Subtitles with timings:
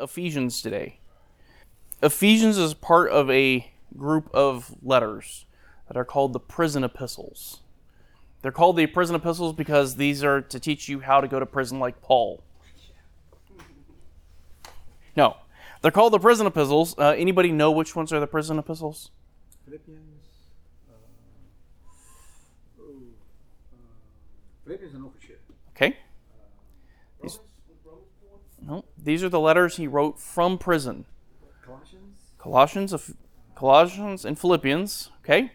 [0.00, 0.98] Ephesians today.
[2.02, 5.46] Ephesians is part of a group of letters
[5.88, 7.60] that are called the prison epistles.
[8.42, 11.46] They're called the prison epistles because these are to teach you how to go to
[11.46, 12.42] prison like Paul.
[15.16, 15.36] No,
[15.80, 16.98] they're called the prison epistles.
[16.98, 19.10] Uh, anybody know which ones are the prison epistles?
[19.64, 20.00] Philippians.
[20.88, 20.94] Uh,
[22.80, 22.84] oh,
[23.72, 23.76] uh,
[24.64, 25.12] Philippians and.
[25.76, 25.96] Okay.
[29.04, 31.04] These, are the letters he wrote from prison.
[31.64, 32.18] Colossians.
[32.38, 33.14] Colossians, Eph-
[33.54, 35.10] Colossians, and Philippians.
[35.24, 35.52] Okay.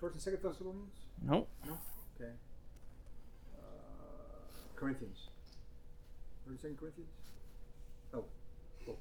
[0.00, 0.92] First and Second Thessalonians.
[1.22, 1.78] No, No.
[2.20, 2.30] Okay.
[3.56, 3.62] Uh,
[4.76, 5.18] Corinthians.
[6.44, 7.10] First and Second Corinthians.
[8.12, 8.24] Oh.
[8.88, 8.96] oh.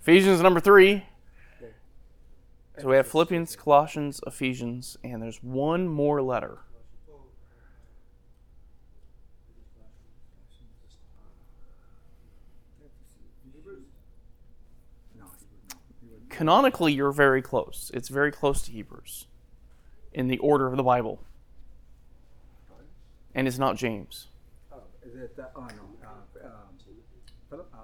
[0.00, 1.04] Ephesians number three.
[1.60, 1.72] okay.
[2.78, 6.58] So we have Philippians, Colossians, Ephesians, and there's one more letter.
[15.18, 15.78] No, he would not.
[16.00, 17.90] He would Canonically, you're very close.
[17.92, 19.26] It's very close to Hebrews
[20.12, 21.20] in the order of the Bible.
[23.34, 24.28] And it's not James.
[24.72, 25.34] Oh, is it?
[25.36, 25.66] Uh, oh no.
[26.00, 26.52] Uh, um,
[27.50, 27.68] Philip.
[27.74, 27.80] Um,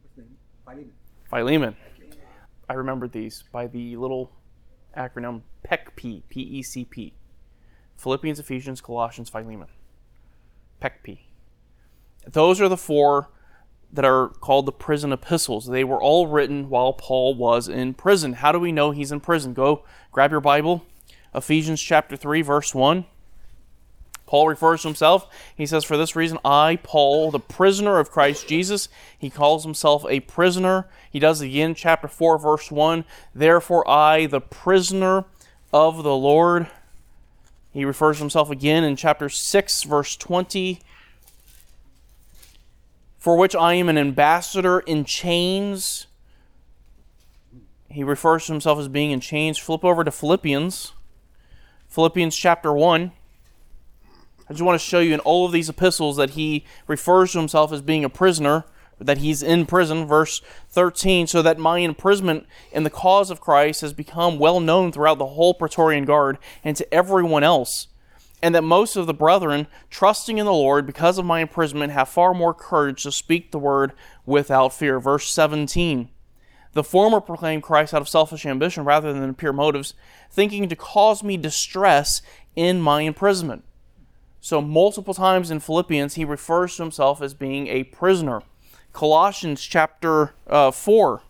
[0.00, 0.36] what's his name?
[0.64, 0.92] Philemon.
[1.28, 1.76] Philemon.
[2.70, 4.32] I remembered these by the little
[4.96, 7.12] acronym PECP, P E C P.
[7.98, 9.68] Philippians, Ephesians, Colossians, Philemon.
[10.80, 11.18] PECP.
[12.26, 13.28] Those are the four
[13.92, 15.66] that are called the prison epistles.
[15.66, 18.34] They were all written while Paul was in prison.
[18.34, 19.54] How do we know he's in prison?
[19.54, 20.84] Go grab your Bible.
[21.34, 23.04] Ephesians chapter 3, verse 1.
[24.26, 25.26] Paul refers to himself.
[25.56, 30.06] He says, For this reason, I, Paul, the prisoner of Christ Jesus, he calls himself
[30.08, 30.88] a prisoner.
[31.10, 33.04] He does it again, chapter 4, verse 1.
[33.34, 35.24] Therefore, I, the prisoner
[35.72, 36.68] of the Lord.
[37.72, 40.80] He refers to himself again in chapter 6, verse 20.
[43.20, 46.06] For which I am an ambassador in chains.
[47.90, 49.58] He refers to himself as being in chains.
[49.58, 50.94] Flip over to Philippians.
[51.86, 53.12] Philippians chapter 1.
[54.48, 57.38] I just want to show you in all of these epistles that he refers to
[57.38, 58.64] himself as being a prisoner,
[58.98, 60.06] that he's in prison.
[60.06, 60.40] Verse
[60.70, 65.18] 13, so that my imprisonment in the cause of Christ has become well known throughout
[65.18, 67.88] the whole Praetorian Guard and to everyone else,
[68.42, 72.08] and that most of the brethren, trusting in the Lord because of my imprisonment, have
[72.08, 73.92] far more courage to speak the word
[74.24, 74.98] without fear.
[74.98, 76.08] Verse 17,
[76.72, 79.94] the former proclaimed Christ out of selfish ambition rather than pure motives,
[80.30, 82.22] thinking to cause me distress
[82.56, 83.64] in my imprisonment.
[84.40, 88.42] So, multiple times in Philippians, he refers to himself as being a prisoner.
[88.92, 91.20] Colossians chapter uh, 4.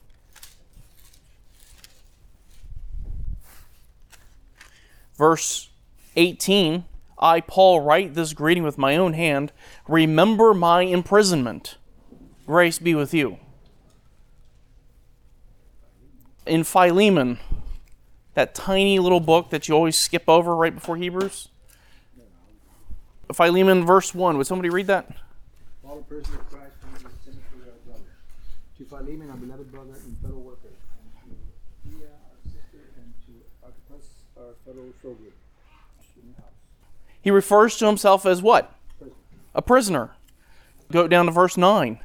[5.17, 5.69] Verse
[6.17, 6.85] 18
[7.21, 9.53] I, Paul, write this greeting with my own hand.
[9.87, 11.77] Remember my imprisonment.
[12.47, 13.39] Grace be with you.
[16.47, 17.39] In Philemon,
[18.33, 21.49] that tiny little book that you always skip over right before Hebrews.
[23.35, 24.39] Philemon, verse 1.
[24.39, 25.07] Would somebody read that?
[25.85, 26.73] Paul, a prisoner of Christ,
[27.25, 28.03] Timothy, our brother.
[28.79, 33.33] To Philemon, our beloved brother and fellow worker, and to Thea, our sister, and to
[33.63, 34.07] Archippus,
[34.37, 35.33] our fellow soldier.
[37.23, 38.75] He refers to himself as what?
[39.55, 40.13] A prisoner.
[40.91, 42.01] Go down to verse 9.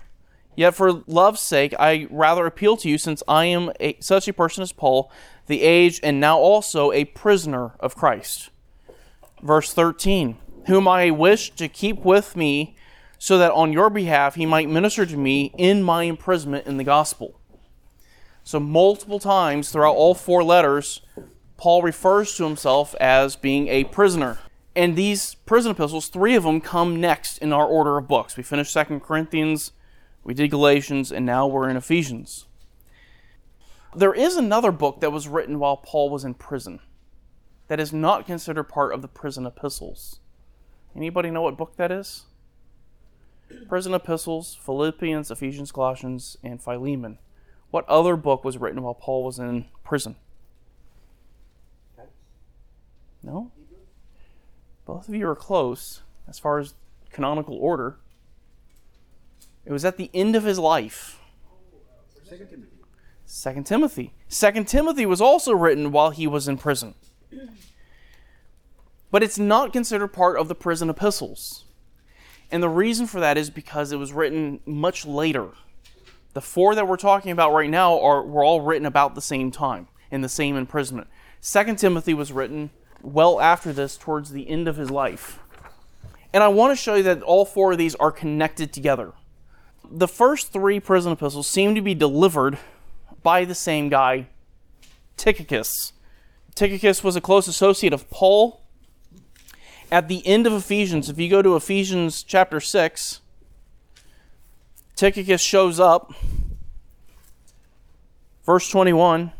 [0.55, 4.33] Yet for love's sake, I rather appeal to you, since I am a, such a
[4.33, 5.11] person as Paul,
[5.47, 8.49] the aged, and now also a prisoner of Christ.
[9.41, 10.37] Verse 13.
[10.67, 12.75] Whom I wish to keep with me,
[13.17, 16.83] so that on your behalf he might minister to me in my imprisonment in the
[16.83, 17.39] gospel.
[18.43, 21.01] So, multiple times throughout all four letters,
[21.57, 24.37] Paul refers to himself as being a prisoner.
[24.75, 28.35] And these prison epistles, three of them come next in our order of books.
[28.35, 29.71] We finished Second Corinthians,
[30.23, 32.45] we did Galatians, and now we're in Ephesians.
[33.95, 36.81] There is another book that was written while Paul was in prison
[37.67, 40.19] that is not considered part of the prison epistles.
[40.95, 42.25] Anybody know what book that is?
[43.69, 47.19] Prison epistles, Philippians, Ephesians, Colossians, and Philemon.
[47.71, 50.15] What other book was written while Paul was in prison?
[53.23, 53.51] No?
[54.85, 56.75] Both of you are close as far as
[57.09, 57.97] canonical order.
[59.65, 61.19] It was at the end of his life.
[62.23, 62.71] Second Timothy.
[63.25, 64.13] Second Timothy.
[64.27, 66.93] Second Timothy was also written while he was in prison.
[69.11, 71.65] But it's not considered part of the prison epistles.
[72.51, 75.49] And the reason for that is because it was written much later.
[76.33, 79.51] The four that we're talking about right now are were all written about the same
[79.51, 81.07] time in the same imprisonment.
[81.39, 82.69] Second Timothy was written
[83.05, 85.39] well after this towards the end of his life.
[86.33, 89.13] And I want to show you that all four of these are connected together.
[89.89, 92.57] The first three prison epistles seem to be delivered
[93.23, 94.27] by the same guy,
[95.17, 95.93] Tychicus.
[96.55, 98.61] Tychicus was a close associate of Paul.
[99.91, 103.21] At the end of Ephesians, if you go to Ephesians chapter 6,
[104.95, 106.13] Tychicus shows up.
[108.45, 109.31] Verse 21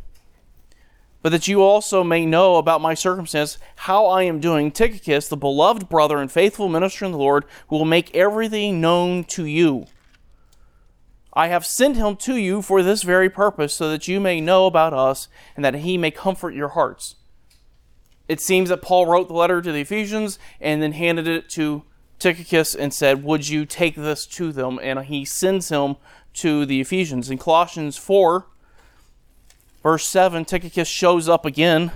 [1.26, 5.36] But that you also may know about my circumstance, how I am doing, Tychicus, the
[5.36, 9.88] beloved brother and faithful minister in the Lord, who will make everything known to you.
[11.34, 14.68] I have sent him to you for this very purpose, so that you may know
[14.68, 17.16] about us and that he may comfort your hearts.
[18.28, 21.86] It seems that Paul wrote the letter to the Ephesians and then handed it to
[22.20, 24.80] Tychicus and said, Would you take this to them?
[24.80, 25.96] And he sends him
[26.36, 27.32] to the Ephesians.
[27.32, 28.46] In Colossians 4,
[29.86, 31.92] verse 7, Tychicus shows up again.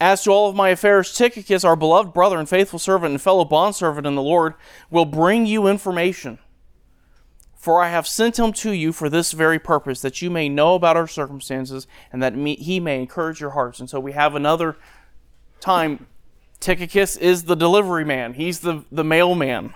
[0.00, 3.44] As to all of my affairs, Tychicus, our beloved brother and faithful servant and fellow
[3.44, 4.54] bondservant in the Lord,
[4.90, 6.38] will bring you information
[7.64, 10.74] for I have sent him to you for this very purpose, that you may know
[10.74, 13.80] about our circumstances, and that he may encourage your hearts.
[13.80, 14.76] And so we have another
[15.60, 16.06] time.
[16.60, 19.72] Tychicus is the delivery man, he's the, the mailman.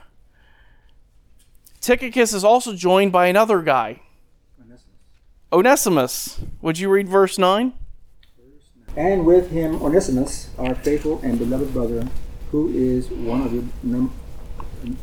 [1.80, 4.02] Tychicus is also joined by another guy,
[5.52, 6.40] Onesimus.
[6.60, 7.72] Would you read verse 9?
[8.96, 12.06] And with him Onesimus, our faithful and beloved brother,
[12.50, 14.12] who is one of your, num-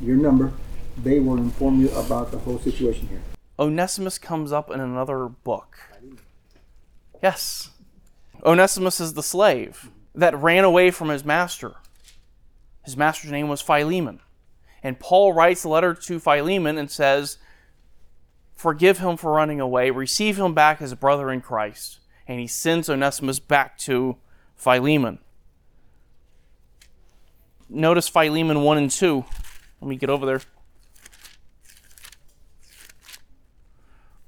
[0.01, 0.51] your number,
[0.97, 3.21] they will inform you about the whole situation here.
[3.57, 5.77] Onesimus comes up in another book.
[7.23, 7.71] Yes.
[8.43, 11.75] Onesimus is the slave that ran away from his master.
[12.83, 14.19] His master's name was Philemon.
[14.83, 17.39] And Paul writes a letter to Philemon and says,
[18.55, 21.99] Forgive him for running away, receive him back as a brother in Christ.
[22.27, 24.17] And he sends Onesimus back to
[24.55, 25.19] Philemon.
[27.69, 29.25] Notice Philemon 1 and 2.
[29.81, 30.41] Let me get over there.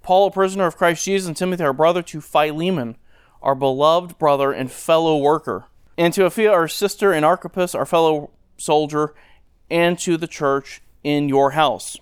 [0.02, 2.98] Paul, a prisoner of Christ Jesus, and Timothy, our brother, to Philemon,
[3.42, 5.66] our beloved brother and fellow worker,
[5.98, 9.14] and to Apphia, our sister, and Archippus, our fellow soldier,
[9.70, 11.98] and to the church in your house.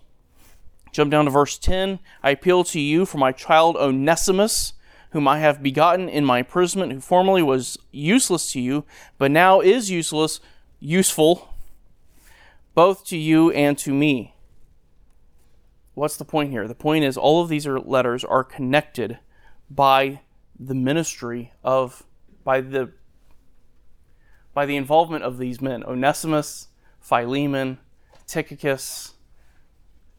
[0.96, 2.00] Jump down to verse 10.
[2.24, 4.72] I appeal to you for my child Onesimus,
[5.10, 8.86] whom I have begotten in my imprisonment, who formerly was useless to you,
[9.18, 10.40] but now is useless,
[10.80, 11.54] useful,
[12.76, 14.36] both to you and to me.
[15.96, 16.66] What's the point here?
[16.66, 19.20] The point is all of these are letters are connected
[19.70, 20.22] by
[20.58, 22.04] the ministry of
[22.46, 22.94] by the
[24.54, 26.70] by the involvement of these men Onesimus,
[27.02, 27.80] Philemon,
[28.28, 29.15] Tychicus.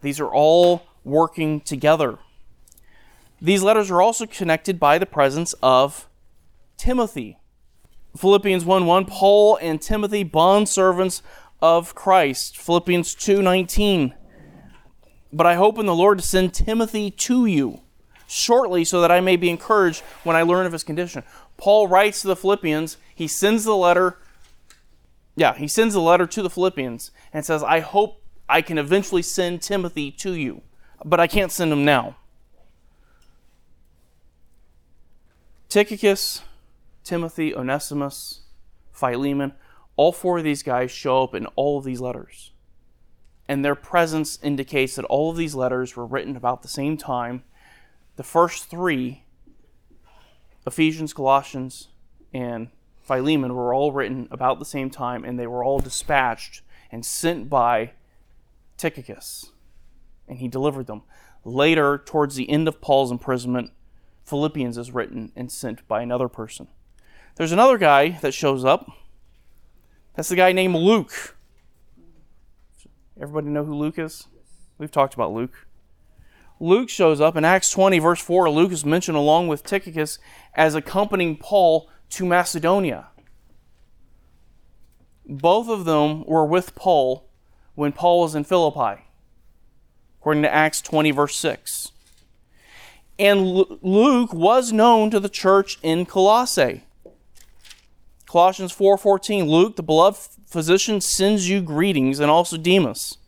[0.02, 2.18] These are all working together.
[3.40, 6.08] These letters are also connected by the presence of
[6.76, 7.38] Timothy.
[8.16, 11.22] Philippians 1 1, Paul and Timothy, bondservants
[11.60, 12.56] of Christ.
[12.56, 14.14] Philippians 2 19,
[15.32, 17.82] but I hope in the Lord to send Timothy to you
[18.26, 21.22] shortly so that I may be encouraged when I learn of his condition.
[21.56, 24.18] Paul writes to the Philippians, he sends the letter,
[25.36, 29.22] yeah, he sends the letter to the Philippians and says, I hope I can eventually
[29.22, 30.62] send Timothy to you,
[31.04, 32.16] but I can't send him now.
[35.68, 36.42] Tychicus,
[37.02, 38.40] Timothy, Onesimus,
[38.92, 39.52] Philemon,
[39.96, 42.52] all four of these guys show up in all of these letters
[43.48, 47.44] and their presence indicates that all of these letters were written about the same time.
[48.16, 49.22] The first three,
[50.66, 51.88] Ephesians, Colossians,
[52.32, 52.68] and
[53.00, 57.48] Philemon, were all written about the same time, and they were all dispatched and sent
[57.48, 57.92] by
[58.76, 59.52] Tychicus,
[60.28, 61.02] and he delivered them.
[61.44, 63.70] Later, towards the end of Paul's imprisonment,
[64.24, 66.68] Philippians is written and sent by another person.
[67.36, 68.90] There's another guy that shows up.
[70.14, 71.36] That's the guy named Luke.
[73.20, 74.26] Everybody know who Luke is?
[74.78, 75.66] We've talked about Luke.
[76.58, 78.50] Luke shows up in Acts 20, verse 4.
[78.50, 80.18] Luke is mentioned along with Tychicus
[80.54, 83.08] as accompanying Paul to Macedonia.
[85.26, 87.28] Both of them were with Paul
[87.76, 89.02] when Paul was in Philippi,
[90.18, 91.92] according to Acts 20, verse 6.
[93.18, 93.46] And
[93.82, 96.82] Luke was known to the church in Colossae.
[98.26, 103.18] Colossians 4:14 Luke the beloved physician sends you greetings and also Demas.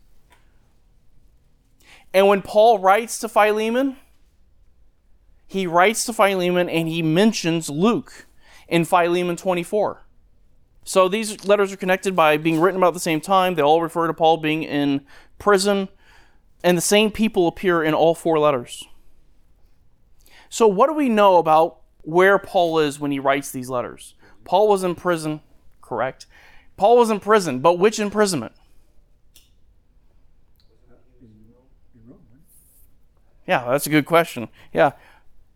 [2.13, 3.97] And when Paul writes to Philemon,
[5.47, 8.27] he writes to Philemon and he mentions Luke
[8.67, 10.03] in Philemon 24.
[10.83, 13.55] So these letters are connected by being written about the same time.
[13.55, 15.01] They all refer to Paul being in
[15.37, 15.89] prison,
[16.63, 18.83] and the same people appear in all four letters.
[20.49, 24.15] So, what do we know about where Paul is when he writes these letters?
[24.45, 25.41] Paul was in prison,
[25.81, 26.25] correct?
[26.75, 28.53] Paul was in prison, but which imprisonment?
[33.47, 34.47] Yeah, that's a good question.
[34.71, 34.91] Yeah.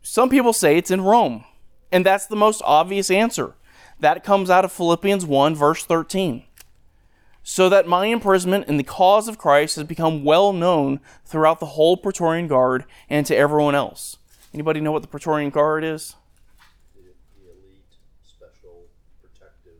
[0.02, 1.46] Some people say it's in Rome,
[1.92, 3.56] and that's the most obvious answer.
[4.04, 6.44] That comes out of Philippians 1, verse 13.
[7.42, 11.68] So that my imprisonment in the cause of Christ has become well known throughout the
[11.68, 14.18] whole Praetorian Guard and to everyone else.
[14.54, 16.18] Anybody know what the Praetorian Guard is?
[16.94, 17.00] the,
[17.40, 18.88] the elite, special,
[19.22, 19.80] protective,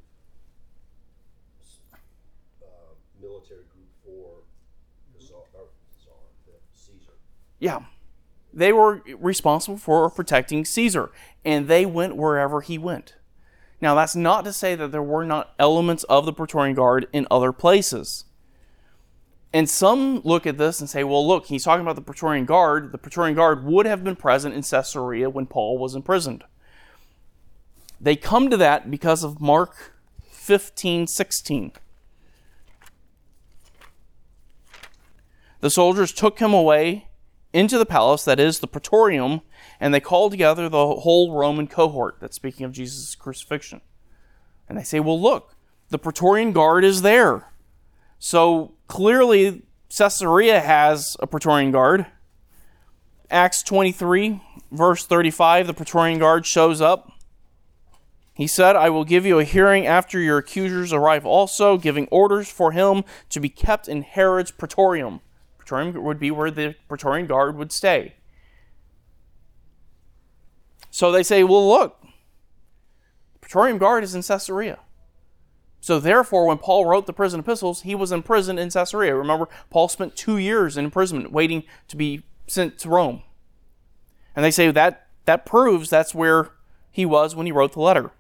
[2.64, 2.66] uh,
[3.22, 4.36] military group for
[5.20, 5.68] the Tsar, or
[6.02, 6.14] Tsar,
[6.46, 7.12] the Caesar.
[7.60, 7.82] Yeah.
[8.54, 11.12] They were responsible for protecting Caesar,
[11.44, 13.16] and they went wherever he went.
[13.84, 17.28] Now, that's not to say that there were not elements of the Praetorian Guard in
[17.30, 18.24] other places.
[19.52, 22.94] And some look at this and say, well, look, he's talking about the Praetorian Guard.
[22.94, 26.46] The Praetorian Guard would have been present in Caesarea when Paul was imprisoned.
[28.00, 29.92] They come to that because of Mark
[30.32, 31.74] 15 16.
[35.60, 37.10] The soldiers took him away
[37.54, 39.42] into the palace, that is, the praetorium,
[39.80, 42.18] and they call together the whole Roman cohort.
[42.20, 43.82] That's speaking of Jesus' crucifixion.
[44.68, 45.56] And they say, well, look,
[45.90, 47.54] the praetorian guard is there.
[48.18, 49.64] So clearly,
[49.96, 52.08] Caesarea has a praetorian guard.
[53.30, 54.42] Acts 23,
[54.72, 57.12] verse 35, the praetorian guard shows up.
[58.34, 62.50] He said, I will give you a hearing after your accusers arrive also, giving orders
[62.50, 65.22] for him to be kept in Herod's praetorium.
[65.74, 68.14] Praetorium would be where the Praetorian Guard would stay.
[70.92, 72.00] So they say, well, look,
[73.34, 74.80] the Praetorian Guard is in Caesarea.
[75.82, 79.16] So therefore, when Paul wrote the prison epistles, he was in prison in Caesarea.
[79.16, 83.24] Remember, Paul spent two years in imprisonment waiting to be sent to Rome.
[84.36, 86.52] And they say that that proves that's where
[86.92, 88.12] he was when he wrote the letter.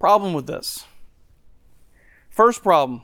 [0.00, 0.84] Problem with this.
[2.28, 3.02] First problem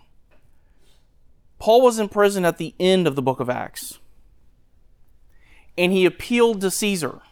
[1.64, 3.99] Paul was in prison at the end of the book of Acts.
[5.78, 7.23] And he appealed to Caesar.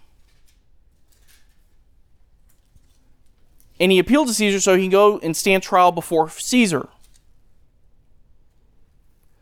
[3.78, 6.88] And he appealed to Caesar so he can go and stand trial before Caesar.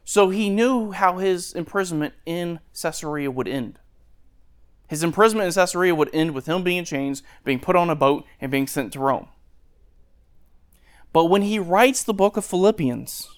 [0.05, 3.79] So he knew how his imprisonment in Caesarea would end.
[4.89, 7.95] His imprisonment in Caesarea would end with him being in chains, being put on a
[7.95, 9.29] boat, and being sent to Rome.
[11.13, 13.29] But when he writes the book of Philippians,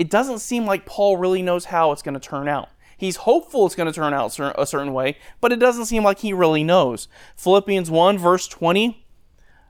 [0.00, 2.70] it doesn't seem like Paul really knows how it's going to turn out.
[2.96, 6.20] He's hopeful it's going to turn out a certain way, but it doesn't seem like
[6.20, 7.06] he really knows.
[7.36, 9.04] Philippians 1, verse 20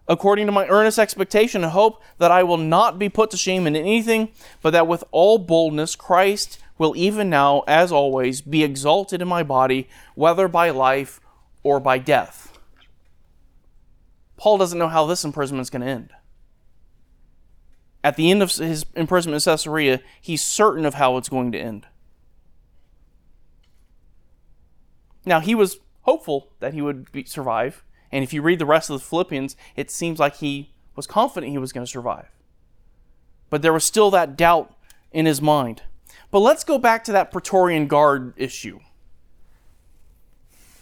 [0.07, 3.67] According to my earnest expectation and hope that I will not be put to shame
[3.67, 4.29] in anything,
[4.63, 9.43] but that with all boldness Christ will even now, as always, be exalted in my
[9.43, 11.21] body, whether by life
[11.65, 12.57] or by death.
[14.37, 16.11] Paul doesn't know how this imprisonment is going to end.
[18.03, 21.59] At the end of his imprisonment in Caesarea, he's certain of how it's going to
[21.59, 21.87] end.
[25.27, 27.85] Now, he was hopeful that he would be, survive.
[28.11, 31.53] And if you read the rest of the Philippians, it seems like he was confident
[31.53, 32.29] he was going to survive.
[33.51, 34.75] But there was still that doubt
[35.13, 35.83] in his mind.
[36.31, 38.81] But let's go back to that Praetorian Guard issue.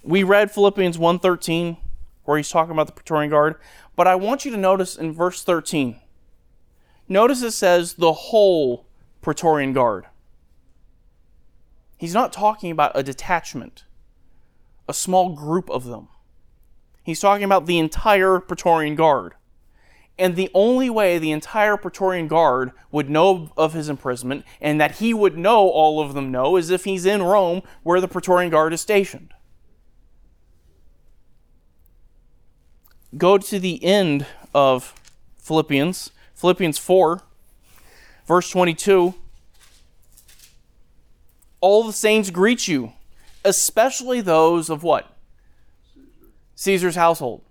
[0.03, 1.79] We read Philippians 1:13
[2.25, 3.57] where he's talking about the Praetorian Guard,
[3.97, 5.99] but I want you to notice in verse 13.
[7.09, 8.87] Notice it says the whole
[9.23, 10.07] Praetorian Guard.
[11.97, 13.85] He's not talking about a detachment,
[14.89, 16.09] a small group of them.
[17.03, 19.35] He's talking about the entire Praetorian Guard.
[20.19, 24.97] And the only way the entire Praetorian Guard would know of his imprisonment and that
[24.97, 28.51] he would know all of them know is if he's in Rome where the Praetorian
[28.51, 29.33] Guard is stationed.
[33.17, 34.93] Go to the end of
[35.39, 37.21] Philippians, Philippians 4,
[38.27, 39.15] verse 22.
[41.61, 42.93] All the saints greet you,
[43.45, 45.17] especially those of what?
[46.55, 47.43] Caesar's household.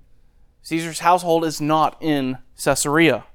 [0.61, 3.25] Caesar's household is not in Caesarea.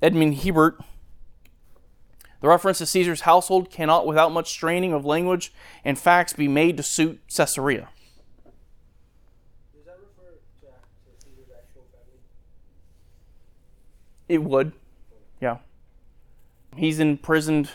[0.00, 0.80] Edmond Hiebert.
[2.40, 5.52] The reference to Caesar's household cannot, without much straining of language
[5.84, 7.88] and facts, be made to suit Caesarea.
[9.74, 12.20] Does that refer to, to Caesar's actual family?
[14.28, 14.72] It would.
[15.40, 15.58] Yeah.
[16.76, 17.70] He's imprisoned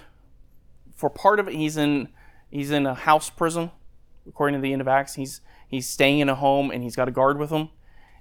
[0.96, 1.54] for part of it.
[1.54, 2.10] He's in
[2.50, 3.72] he's in a house prison,
[4.28, 5.16] according to the end of Acts.
[5.16, 7.70] He's he's staying in a home and he's got a guard with him.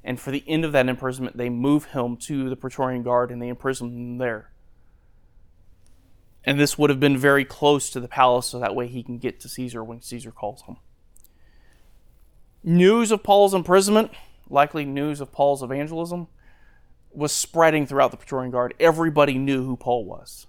[0.05, 3.43] And for the end of that imprisonment, they move him to the Praetorian Guard and
[3.43, 4.53] they imprison him there.
[6.45, 9.19] And this would have been very close to the palace, so that way he can
[9.19, 10.77] get to Caesar when Caesar calls him.
[12.63, 14.13] News of Paul's imprisonment,
[14.49, 16.29] likely news of Paul's evangelism,
[17.11, 18.75] was spreading throughout the Praetorian Guard.
[18.79, 20.47] Everybody knew who Paul was.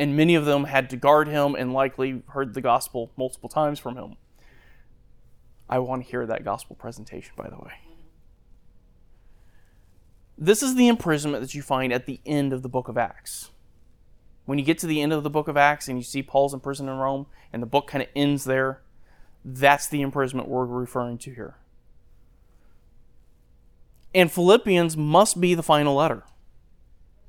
[0.00, 3.78] and many of them had to guard him and likely heard the gospel multiple times
[3.78, 4.16] from him.
[5.68, 7.72] I want to hear that gospel presentation, by the way.
[10.38, 13.50] This is the imprisonment that you find at the end of the book of Acts.
[14.46, 16.54] When you get to the end of the book of Acts and you see Paul's
[16.54, 18.80] in prison in Rome and the book kind of ends there,
[19.44, 21.56] that's the imprisonment we're referring to here.
[24.14, 26.24] And Philippians must be the final letter.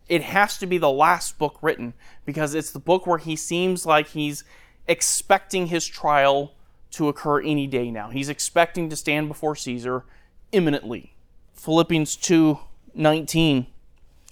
[0.09, 1.93] It has to be the last book written
[2.25, 4.43] because it's the book where he seems like he's
[4.87, 6.53] expecting his trial
[6.91, 8.09] to occur any day now.
[8.09, 10.03] He's expecting to stand before Caesar
[10.51, 11.13] imminently.
[11.53, 12.59] Philippians 2
[12.93, 13.67] 19.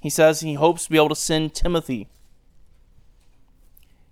[0.01, 2.09] He says he hopes to be able to send Timothy.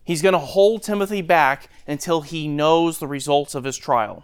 [0.04, 4.24] He's going to hold Timothy back until he knows the results of his trial.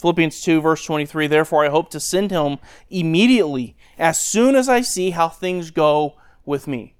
[0.00, 4.80] Philippians 2, verse 23 Therefore, I hope to send him immediately as soon as I
[4.80, 6.94] see how things go with me.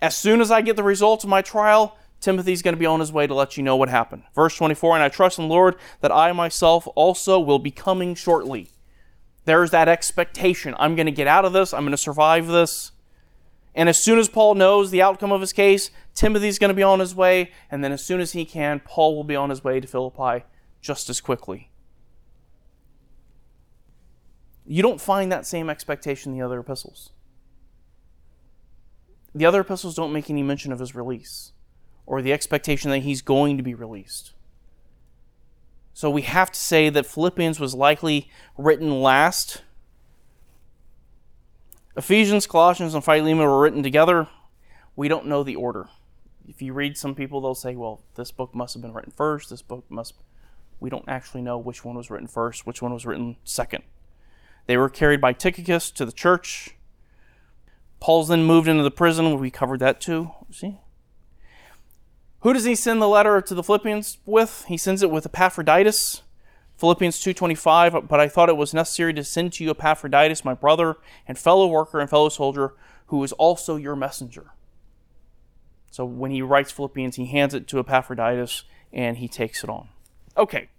[0.00, 3.00] As soon as I get the results of my trial, Timothy's going to be on
[3.00, 4.24] his way to let you know what happened.
[4.34, 8.14] Verse 24 And I trust in the Lord that I myself also will be coming
[8.14, 8.68] shortly
[9.44, 10.74] there's that expectation.
[10.78, 11.74] I'm going to get out of this.
[11.74, 12.92] I'm going to survive this.
[13.74, 16.82] And as soon as Paul knows the outcome of his case, Timothy's going to be
[16.82, 17.50] on his way.
[17.70, 20.44] And then as soon as he can, Paul will be on his way to Philippi
[20.80, 21.70] just as quickly.
[24.72, 27.10] You don't find that same expectation in the other epistles.
[29.34, 31.52] The other epistles don't make any mention of his release
[32.06, 34.32] or the expectation that he's going to be released.
[35.92, 39.60] So we have to say that Philippians was likely written last.
[41.94, 44.26] Ephesians, Colossians, and Philemon were written together.
[44.96, 45.90] We don't know the order.
[46.48, 49.50] If you read some people, they'll say, well, this book must have been written first,
[49.50, 50.14] this book must.
[50.80, 53.84] We don't actually know which one was written first, which one was written second.
[54.66, 56.76] They were carried by Tychicus to the church.
[58.00, 59.38] Paul's then moved into the prison.
[59.38, 60.30] We covered that too.
[60.50, 60.78] See?
[62.40, 64.64] Who does he send the letter to the Philippians with?
[64.66, 66.22] He sends it with Epaphroditus.
[66.76, 70.96] Philippians 2:25, but I thought it was necessary to send to you Epaphroditus, my brother
[71.28, 72.74] and fellow worker and fellow soldier,
[73.06, 74.50] who is also your messenger.
[75.92, 79.90] So when he writes Philippians, he hands it to Epaphroditus and he takes it on.
[80.36, 80.70] Okay.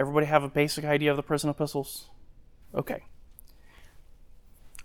[0.00, 2.08] Everybody have a basic idea of the prison epistles?
[2.74, 3.04] Okay.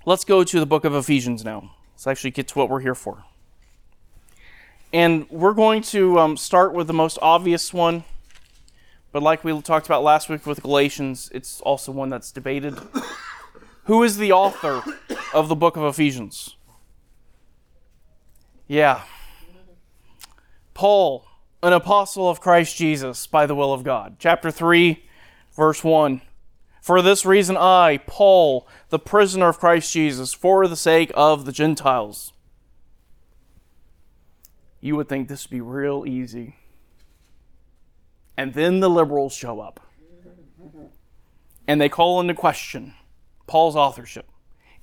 [0.05, 1.75] Let's go to the book of Ephesians now.
[1.93, 3.23] Let's actually get to what we're here for.
[4.91, 8.03] And we're going to um, start with the most obvious one.
[9.11, 12.77] But like we talked about last week with Galatians, it's also one that's debated.
[13.85, 14.81] Who is the author
[15.33, 16.55] of the book of Ephesians?
[18.67, 19.01] Yeah.
[20.73, 21.25] Paul,
[21.63, 24.17] an apostle of Christ Jesus by the will of God.
[24.19, 25.03] Chapter 3,
[25.55, 26.21] verse 1.
[26.81, 31.51] For this reason, I, Paul, the prisoner of Christ Jesus, for the sake of the
[31.51, 32.33] Gentiles
[34.83, 36.57] you would think this would be real easy.
[38.35, 39.79] And then the liberals show up.
[41.65, 42.93] And they call into question
[43.47, 44.29] Paul's authorship,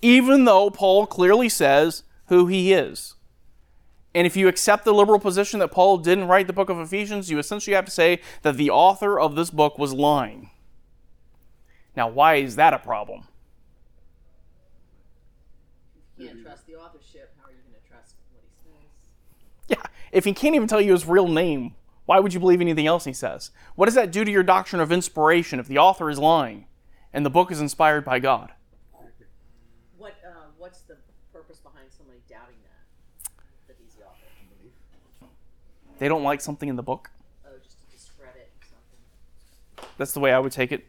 [0.01, 3.16] even though Paul clearly says who he is.
[4.14, 7.31] And if you accept the liberal position that Paul didn't write the book of Ephesians,
[7.31, 10.51] you essentially have to say that the author of this book was lying.
[11.96, 13.25] Now, why is that a problem?
[16.18, 17.35] You can't trust the authorship.
[17.40, 19.79] How are you going to trust what he says?
[19.79, 21.75] Yeah, if he can't even tell you his real name,
[22.07, 23.51] why would you believe anything else he says?
[23.77, 26.66] What does that do to your doctrine of inspiration if the author is lying
[27.12, 28.53] and the book is inspired by God?
[29.96, 30.96] What uh, What's the
[31.33, 33.33] purpose behind somebody doubting that
[33.68, 34.27] that he's the author?
[36.00, 37.10] They don't like something in the book.
[37.46, 39.90] Oh, just to discredit something.
[39.98, 40.86] That's the way I would take it.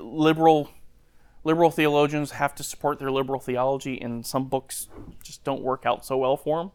[0.00, 0.70] Liberal
[1.42, 4.86] liberal theologians have to support their liberal theology, and some books
[5.20, 6.70] just don't work out so well for them.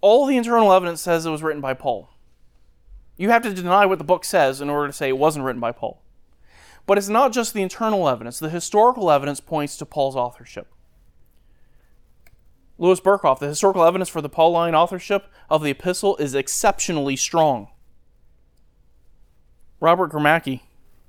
[0.00, 2.10] All the internal evidence says it was written by Paul.
[3.16, 5.60] You have to deny what the book says in order to say it wasn't written
[5.60, 6.02] by Paul.
[6.86, 10.66] But it's not just the internal evidence, the historical evidence points to Paul's authorship.
[12.78, 17.68] Louis Berkhof, the historical evidence for the Pauline authorship of the epistle is exceptionally strong.
[19.80, 20.60] Robert Gromacki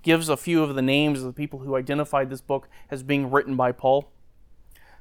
[0.02, 3.30] gives a few of the names of the people who identified this book as being
[3.30, 4.10] written by Paul.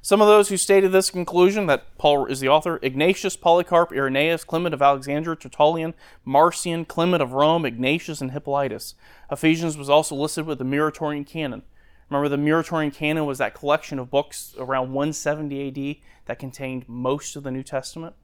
[0.01, 4.43] Some of those who stated this conclusion that Paul is the author Ignatius, Polycarp, Irenaeus,
[4.43, 8.95] Clement of Alexandria, Tertullian, Marcion, Clement of Rome, Ignatius, and Hippolytus.
[9.31, 11.63] Ephesians was also listed with the Muratorian canon.
[12.09, 17.35] Remember, the Muratorian canon was that collection of books around 170 AD that contained most
[17.35, 18.15] of the New Testament.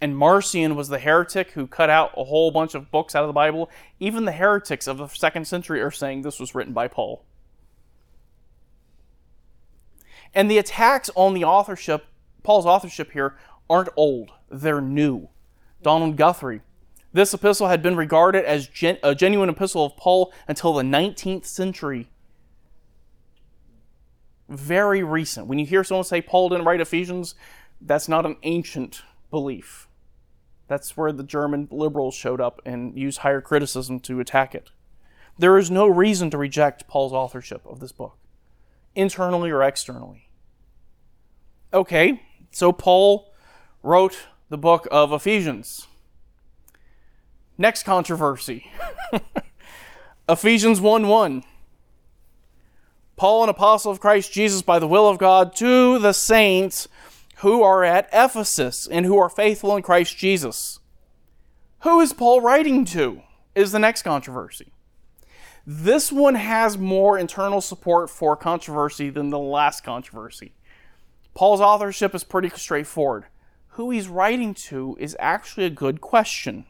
[0.00, 3.28] And Marcion was the heretic who cut out a whole bunch of books out of
[3.28, 3.70] the Bible.
[4.00, 7.24] Even the heretics of the second century are saying this was written by Paul.
[10.34, 12.06] And the attacks on the authorship,
[12.42, 13.36] Paul's authorship here,
[13.68, 15.28] aren't old, they're new.
[15.82, 16.62] Donald Guthrie.
[17.12, 21.44] This epistle had been regarded as gen- a genuine epistle of Paul until the 19th
[21.44, 22.08] century.
[24.48, 25.46] Very recent.
[25.46, 27.34] When you hear someone say Paul didn't write Ephesians,
[27.80, 29.88] that's not an ancient belief.
[30.68, 34.70] That's where the German liberals showed up and used higher criticism to attack it.
[35.36, 38.18] There is no reason to reject Paul's authorship of this book,
[38.94, 40.28] internally or externally.
[41.72, 43.32] Okay, so Paul
[43.82, 45.86] wrote the book of Ephesians.
[47.60, 48.70] Next controversy
[50.30, 51.44] Ephesians 1 1.
[53.16, 56.88] Paul, an apostle of Christ Jesus by the will of God, to the saints
[57.40, 60.78] who are at Ephesus and who are faithful in Christ Jesus.
[61.80, 63.20] Who is Paul writing to?
[63.54, 64.72] Is the next controversy.
[65.66, 70.54] This one has more internal support for controversy than the last controversy.
[71.34, 73.26] Paul's authorship is pretty straightforward.
[73.72, 76.64] Who he's writing to is actually a good question.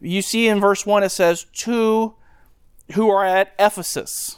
[0.00, 2.14] You see in verse 1 it says, To
[2.92, 4.36] who are at Ephesus.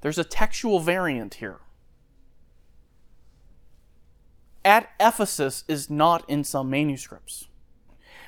[0.00, 1.58] There's a textual variant here
[4.66, 7.46] at Ephesus is not in some manuscripts.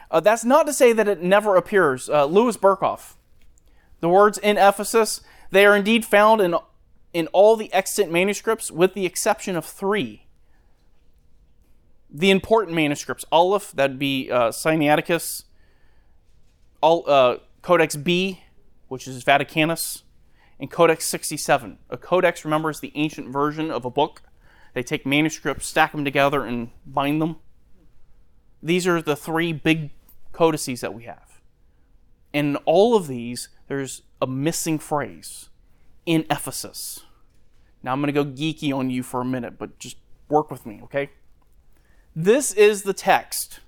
[0.09, 2.09] Uh, that's not to say that it never appears.
[2.09, 3.15] Uh, Louis Berkhof,
[4.01, 5.21] the words in Ephesus,
[5.51, 6.55] they are indeed found in,
[7.13, 10.27] in all the extant manuscripts with the exception of three.
[12.09, 15.43] The important manuscripts, Aleph, that'd be uh, Sinaiticus,
[16.81, 18.43] all, uh, Codex B,
[18.89, 20.03] which is Vaticanus,
[20.61, 21.79] and Codex 67.
[21.91, 24.23] A codex, remember, is the ancient version of a book.
[24.75, 27.37] They take manuscripts, stack them together, and bind them.
[28.63, 29.91] These are the three big
[30.33, 31.41] codices that we have.
[32.33, 35.49] In all of these, there's a missing phrase
[36.07, 37.05] in Ephesus.
[37.83, 39.97] Now I'm going to go geeky on you for a minute, but just
[40.29, 41.11] work with me, okay?
[42.15, 43.61] This is the text.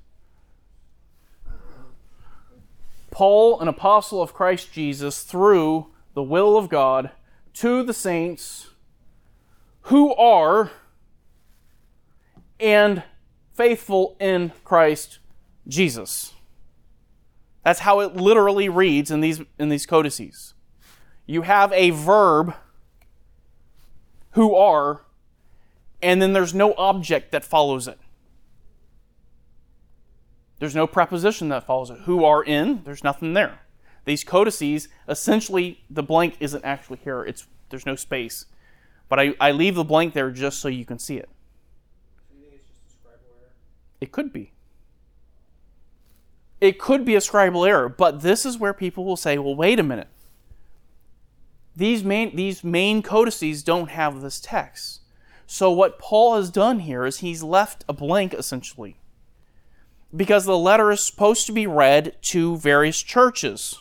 [3.10, 7.10] Paul, an apostle of Christ Jesus, through the will of God,
[7.54, 8.68] to the saints
[9.82, 10.70] who are
[12.58, 13.02] and
[13.54, 15.18] faithful in Christ
[15.66, 16.32] Jesus.
[17.64, 20.54] That's how it literally reads in these, in these codices.
[21.26, 22.54] You have a verb,
[24.32, 25.02] who are,
[26.02, 27.98] and then there's no object that follows it.
[30.60, 32.00] There's no preposition that follows it.
[32.04, 33.60] Who are in, there's nothing there.
[34.04, 37.24] These codices, essentially, the blank isn't actually here.
[37.24, 38.46] It's there's no space.
[39.08, 41.28] But I, I leave the blank there just so you can see it.
[44.00, 44.52] It could be.
[46.60, 49.78] It could be a scribal error, but this is where people will say, well, wait
[49.78, 50.08] a minute.
[51.74, 55.00] These main, these main codices don't have this text.
[55.46, 58.99] So what Paul has done here is he's left a blank essentially.
[60.14, 63.78] Because the letter is supposed to be read to various churches.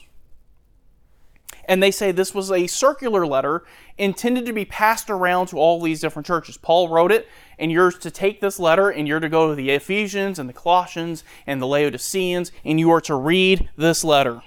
[1.66, 3.64] And they say this was a circular letter
[3.98, 6.58] intended to be passed around to all these different churches.
[6.58, 7.28] Paul wrote it,
[7.60, 10.54] and you're to take this letter and you're to go to the Ephesians and the
[10.54, 14.42] Colossians and the Laodiceans, and you are to read this letter.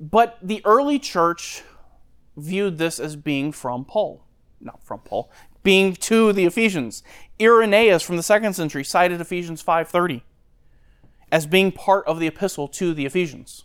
[0.00, 1.62] But the early church
[2.36, 4.24] viewed this as being from Paul.
[4.60, 5.30] Not from Paul,
[5.62, 7.02] being to the Ephesians.
[7.40, 10.22] Irenaeus from the second century cited Ephesians 5:30
[11.30, 13.64] as being part of the epistle to the Ephesians.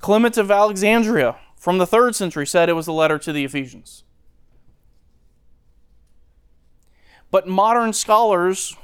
[0.00, 4.02] Clement of Alexandria from the third century said it was a letter to the Ephesians.
[7.30, 8.76] But modern scholars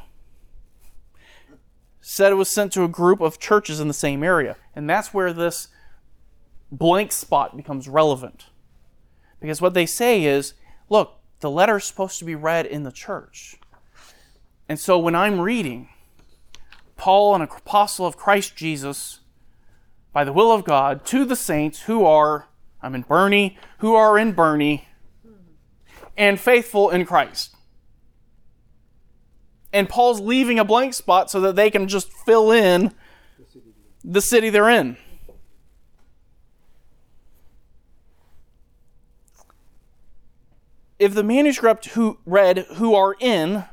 [2.00, 4.56] said it was sent to a group of churches in the same area.
[4.76, 5.68] And that's where this
[6.70, 8.46] blank spot becomes relevant.
[9.40, 10.54] Because what they say is
[10.88, 13.56] look, the letter is supposed to be read in the church.
[14.68, 15.88] And so when I'm reading,
[16.96, 19.20] Paul, an apostle of Christ Jesus,
[20.12, 22.48] by the will of God, to the saints who are,
[22.82, 24.82] I'm in Boerne, who are in Boerne,
[26.16, 27.54] and faithful in Christ.
[29.72, 32.94] And Paul's leaving a blank spot so that they can just fill in
[34.02, 34.96] the city they're in.
[40.98, 43.64] If the manuscript who read who are in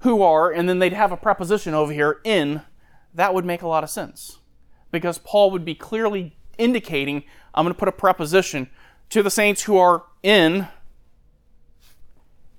[0.00, 2.62] who are, and then they'd have a preposition over here, in,
[3.14, 4.38] that would make a lot of sense.
[4.90, 8.68] Because Paul would be clearly indicating, I'm going to put a preposition
[9.10, 10.68] to the saints who are in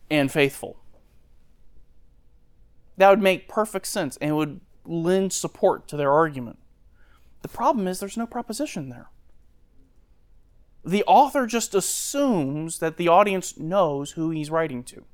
[0.10, 0.77] and faithful.
[2.97, 6.60] That would make perfect sense and would lend support to their argument.
[7.41, 9.10] The problem is there's no preposition there.
[10.86, 15.06] The author just assumes that the audience knows who he's writing to.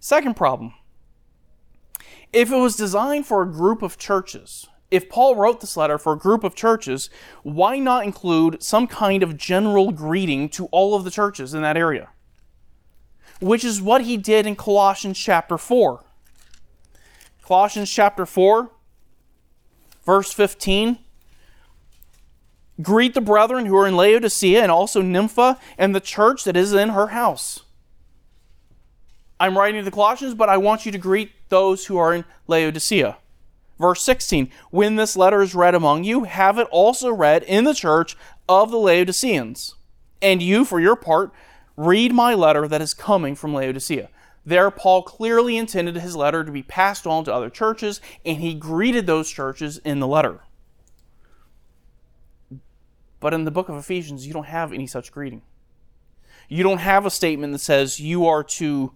[0.00, 0.74] Second problem
[2.32, 6.12] if it was designed for a group of churches, if Paul wrote this letter for
[6.12, 7.08] a group of churches,
[7.42, 11.76] why not include some kind of general greeting to all of the churches in that
[11.76, 12.10] area?
[13.40, 16.04] Which is what he did in Colossians chapter 4.
[17.42, 18.70] Colossians chapter 4,
[20.04, 20.98] verse 15.
[22.82, 26.72] Greet the brethren who are in Laodicea and also Nympha and the church that is
[26.72, 27.62] in her house.
[29.38, 32.24] I'm writing to the Colossians, but I want you to greet those who are in
[32.46, 33.16] Laodicea.
[33.78, 37.74] Verse 16 When this letter is read among you, have it also read in the
[37.74, 38.16] church
[38.48, 39.74] of the Laodiceans.
[40.22, 41.30] And you, for your part,
[41.76, 44.08] read my letter that is coming from Laodicea.
[44.46, 48.54] There, Paul clearly intended his letter to be passed on to other churches, and he
[48.54, 50.40] greeted those churches in the letter.
[53.26, 55.42] But in the book of Ephesians, you don't have any such greeting.
[56.48, 58.92] You don't have a statement that says you are to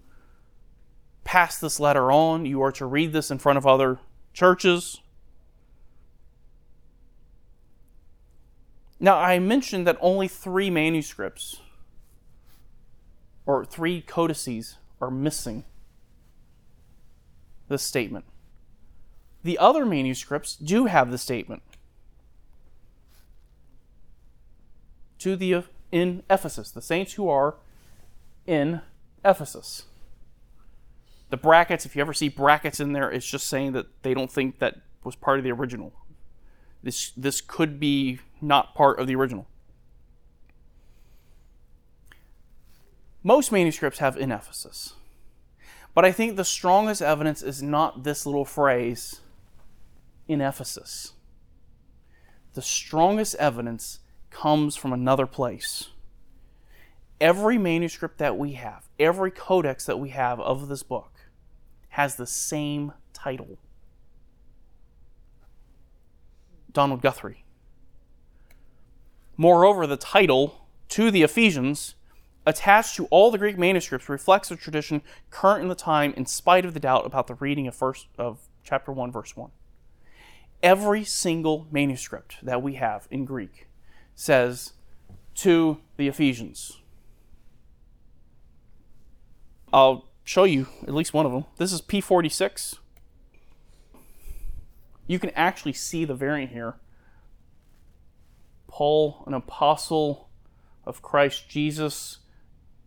[1.25, 3.99] pass this letter on, you are to read this in front of other
[4.33, 5.01] churches.
[9.01, 11.61] Now, I mentioned that only three manuscripts
[13.47, 15.65] or three codices are missing
[17.67, 18.27] this statement.
[19.43, 21.65] The other manuscripts do have the statement.
[25.21, 27.57] To the in Ephesus, the saints who are
[28.47, 28.83] in
[29.25, 29.85] Ephesus.
[31.31, 34.31] The brackets, if you ever see brackets in there, it's just saying that they don't
[34.31, 35.93] think that was part of the original.
[36.83, 39.47] This this could be not part of the original.
[43.23, 44.95] Most manuscripts have in Ephesus.
[45.95, 49.21] But I think the strongest evidence is not this little phrase,
[50.31, 51.15] in Ephesus.
[52.55, 53.99] The strongest evidence
[54.31, 55.89] comes from another place.
[57.21, 61.13] Every manuscript that we have, every codex that we have of this book,
[61.91, 63.59] has the same title
[66.73, 67.45] Donald Guthrie.
[69.37, 71.95] Moreover, the title to the Ephesians
[72.47, 76.65] attached to all the Greek manuscripts reflects a tradition current in the time in spite
[76.65, 79.51] of the doubt about the reading of first of chapter 1 verse 1.
[80.63, 83.67] Every single manuscript that we have in Greek
[84.21, 84.75] says
[85.35, 86.77] to the Ephesians.
[89.73, 91.47] I'll show you at least one of them.
[91.57, 92.77] This is P46.
[95.07, 96.75] You can actually see the variant here.
[98.69, 100.29] Paul, an apostle
[100.85, 102.19] of Christ Jesus,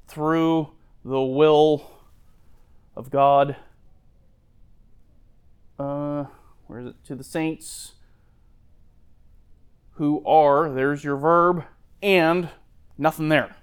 [0.08, 0.70] through
[1.04, 1.90] the will
[2.96, 3.56] of God.
[5.80, 6.26] Uh,
[6.68, 7.04] where is it?
[7.06, 7.94] To the saints
[9.94, 11.64] who are, there's your verb,
[12.02, 12.50] and
[12.98, 13.56] nothing there.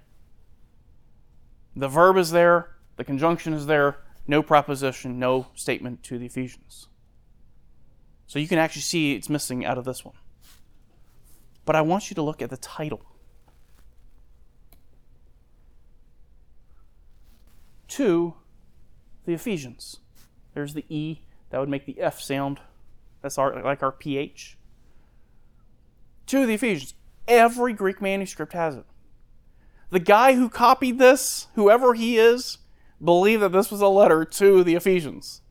[1.75, 6.87] The verb is there, the conjunction is there, no proposition, no statement to the Ephesians.
[8.27, 10.15] So you can actually see it's missing out of this one.
[11.65, 13.01] But I want you to look at the title.
[17.89, 18.35] To
[19.25, 19.97] the Ephesians.
[20.53, 22.59] There's the E, that would make the F sound.
[23.21, 24.57] That's our, like our PH.
[26.31, 26.93] To the Ephesians.
[27.27, 28.85] Every Greek manuscript has it.
[29.89, 32.59] The guy who copied this, whoever he is,
[33.03, 35.41] believed that this was a letter to the Ephesians.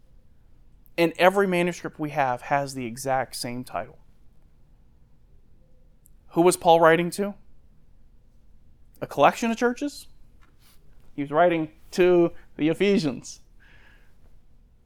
[0.96, 3.98] And every manuscript we have has the exact same title.
[6.28, 7.34] Who was Paul writing to?
[9.02, 10.06] A collection of churches?
[11.14, 13.42] He was writing to the Ephesians.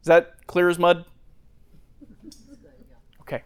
[0.01, 1.05] Is that clear as mud?
[3.21, 3.43] Okay.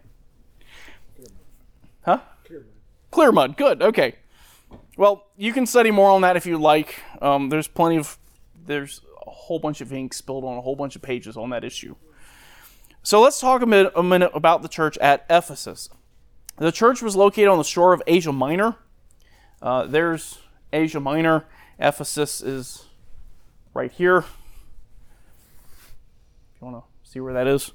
[2.04, 2.18] Huh?
[3.10, 3.56] Clear mud.
[3.56, 3.82] Good.
[3.82, 4.14] Okay.
[4.96, 7.02] Well, you can study more on that if you like.
[7.20, 8.18] Um, there's plenty of
[8.66, 11.64] there's a whole bunch of ink spilled on a whole bunch of pages on that
[11.64, 11.96] issue.
[13.02, 15.88] So let's talk a minute, a minute about the church at Ephesus.
[16.58, 18.76] The church was located on the shore of Asia Minor.
[19.62, 20.38] Uh, there's
[20.72, 21.46] Asia Minor.
[21.78, 22.84] Ephesus is
[23.72, 24.18] right here.
[24.18, 24.26] If
[26.60, 27.72] you want to see where that is,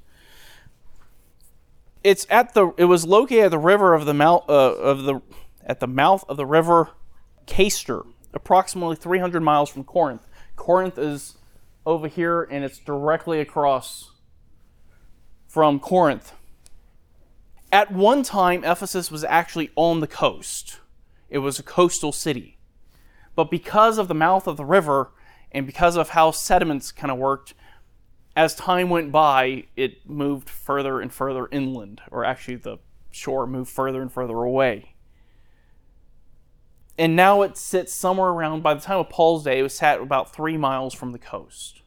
[2.06, 2.72] it's at the.
[2.78, 5.22] It was located at the river of the mouth uh, of the
[5.65, 6.91] at the mouth of the river
[7.48, 10.28] Cayster, approximately 300 miles from Corinth.
[10.56, 11.38] Corinth is
[11.86, 14.12] over here, and it's directly across
[15.48, 16.34] from Corinth.
[17.72, 20.80] At one time, Ephesus was actually on the coast.
[21.30, 22.60] It was a coastal city.
[23.36, 25.12] But because of the mouth of the river
[25.52, 27.54] and because of how sediments kind of worked,
[28.36, 32.78] as time went by, it moved further and further inland, or actually, the
[33.12, 34.95] shore moved further and further away.
[36.98, 40.00] and now it sits somewhere around, by the time of Paul's day, it was sat
[40.00, 41.82] about three miles from the coast.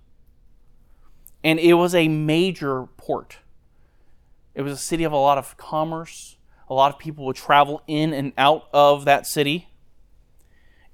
[1.42, 3.38] And it was a major port.
[4.54, 6.36] It was a city of a lot of commerce.
[6.68, 9.68] A lot of people would travel in and out of that city.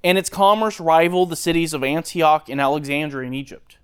[0.03, 3.74] And its commerce rivaled the cities of Antioch and Alexandria in Egypt.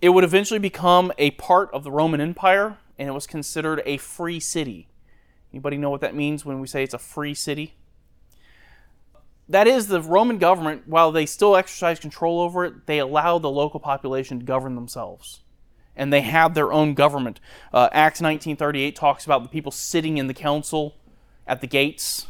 [0.00, 3.96] It would eventually become a part of the Roman Empire, and it was considered a
[3.96, 4.88] free city.
[5.52, 7.74] Anybody know what that means when we say it's a free city?
[9.48, 13.50] That is, the Roman government, while they still exercise control over it, they allow the
[13.50, 15.42] local population to govern themselves.
[15.94, 17.40] And they have their own government.
[17.72, 20.96] Uh, Acts 1938 talks about the people sitting in the council
[21.46, 22.26] at the gates.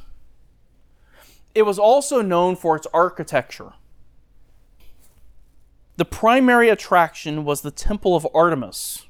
[1.54, 3.72] It was also known for its architecture.
[5.96, 9.06] The primary attraction was the Temple of Artemis.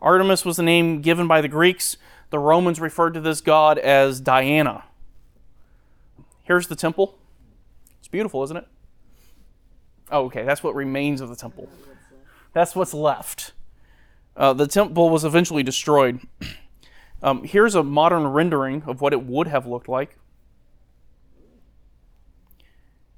[0.00, 1.96] Artemis was the name given by the Greeks.
[2.30, 4.84] The Romans referred to this god as Diana.
[6.42, 7.18] Here's the temple.
[7.98, 8.68] It's beautiful, isn't it?
[10.10, 10.44] Oh, okay.
[10.44, 11.68] That's what remains of the temple.
[12.52, 13.52] That's what's left.
[14.36, 16.20] Uh, the temple was eventually destroyed.
[17.22, 20.18] Um, here's a modern rendering of what it would have looked like.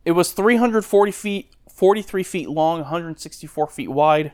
[0.05, 4.33] It was 340 feet, 43 feet long, 164 feet wide.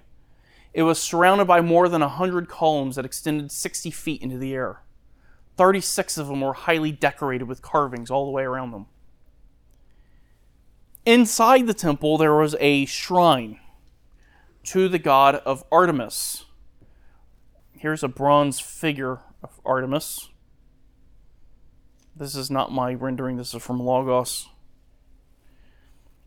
[0.73, 4.83] It was surrounded by more than 100 columns that extended 60 feet into the air.
[5.57, 8.87] 36 of them were highly decorated with carvings all the way around them.
[11.05, 13.59] Inside the temple, there was a shrine
[14.65, 16.45] to the god of Artemis.
[17.77, 20.29] Here's a bronze figure of Artemis.
[22.15, 24.49] This is not my rendering, this is from Logos.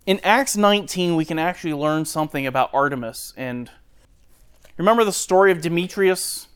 [0.05, 3.33] In Acts 19, we can actually learn something about Artemis.
[3.35, 3.71] And
[4.77, 6.47] remember the story of Demetrius?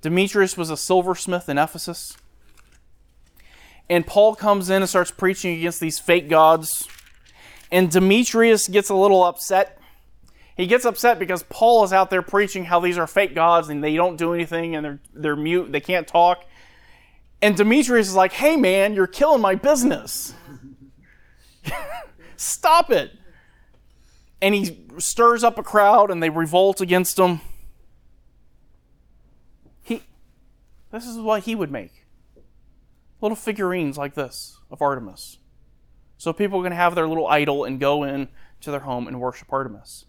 [0.00, 2.16] Demetrius was a silversmith in Ephesus.
[3.90, 6.88] And Paul comes in and starts preaching against these fake gods.
[7.70, 9.78] And Demetrius gets a little upset.
[10.56, 13.84] He gets upset because Paul is out there preaching how these are fake gods and
[13.84, 16.46] they don't do anything and they're, they're mute, they can't talk.
[17.42, 20.34] And Demetrius is like, hey man, you're killing my business.
[22.36, 23.12] Stop it.
[24.42, 27.40] And he stirs up a crowd and they revolt against him.
[29.82, 30.02] He
[30.90, 32.06] this is what he would make.
[33.20, 35.38] Little figurines like this of Artemis.
[36.16, 38.28] So people can have their little idol and go in
[38.60, 40.06] to their home and worship Artemis.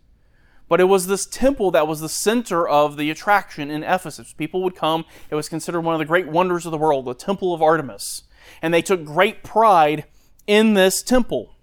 [0.72, 4.32] But it was this temple that was the center of the attraction in Ephesus.
[4.32, 5.04] People would come.
[5.30, 8.24] It was considered one of the great wonders of the world, the temple of Artemis.
[8.62, 10.06] And they took great pride
[10.48, 11.56] in this temple.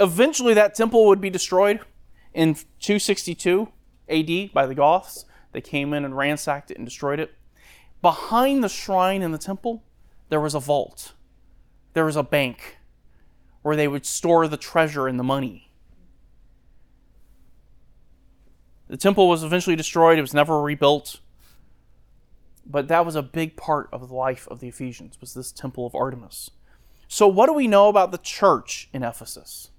[0.00, 1.80] Eventually, that temple would be destroyed
[2.32, 3.68] in 262
[4.08, 5.24] AD by the Goths.
[5.52, 7.32] They came in and ransacked it and destroyed it.
[8.02, 9.82] Behind the shrine in the temple,
[10.28, 11.12] there was a vault,
[11.92, 12.78] there was a bank
[13.62, 15.70] where they would store the treasure and the money.
[18.88, 21.20] The temple was eventually destroyed, it was never rebuilt.
[22.66, 25.86] But that was a big part of the life of the Ephesians, was this temple
[25.86, 26.50] of Artemis.
[27.08, 29.70] So what do we know about the church in Ephesus?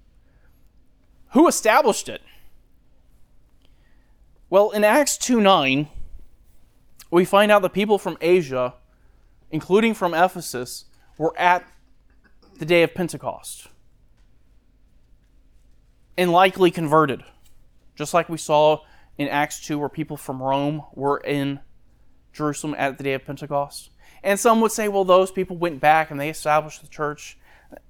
[1.32, 2.22] Who established it?
[4.48, 5.88] Well, in Acts 2 9,
[7.10, 8.74] we find out the people from Asia,
[9.50, 10.84] including from Ephesus,
[11.18, 11.66] were at
[12.58, 13.68] the day of Pentecost
[16.16, 17.22] and likely converted.
[17.94, 18.80] Just like we saw
[19.18, 21.60] in Acts 2, where people from Rome were in
[22.36, 23.90] Jerusalem at the day of Pentecost.
[24.22, 27.38] And some would say, well, those people went back and they established the church.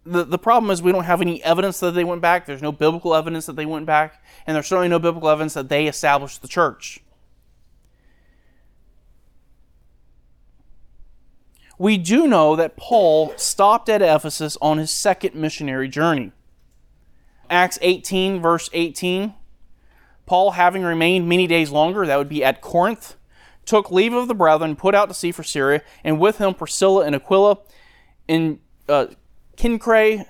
[0.05, 2.47] The, the problem is we don't have any evidence that they went back.
[2.47, 4.23] There's no biblical evidence that they went back.
[4.47, 7.01] And there's certainly no biblical evidence that they established the church.
[11.79, 16.33] We do know that Paul stopped at Ephesus on his second missionary journey.
[17.51, 19.35] Acts 18, verse 18.
[20.25, 23.17] Paul, having remained many days longer, that would be at Corinth,
[23.67, 27.05] took leave of the brethren, put out to sea for Syria, and with him Priscilla
[27.05, 27.59] and Aquila.
[28.27, 29.09] In uh,
[29.57, 30.25] Cenchreae,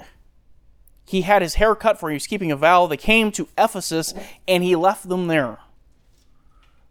[1.06, 2.86] he had his hair cut for he was keeping a vow.
[2.86, 4.12] They came to Ephesus,
[4.48, 5.58] and he left them there.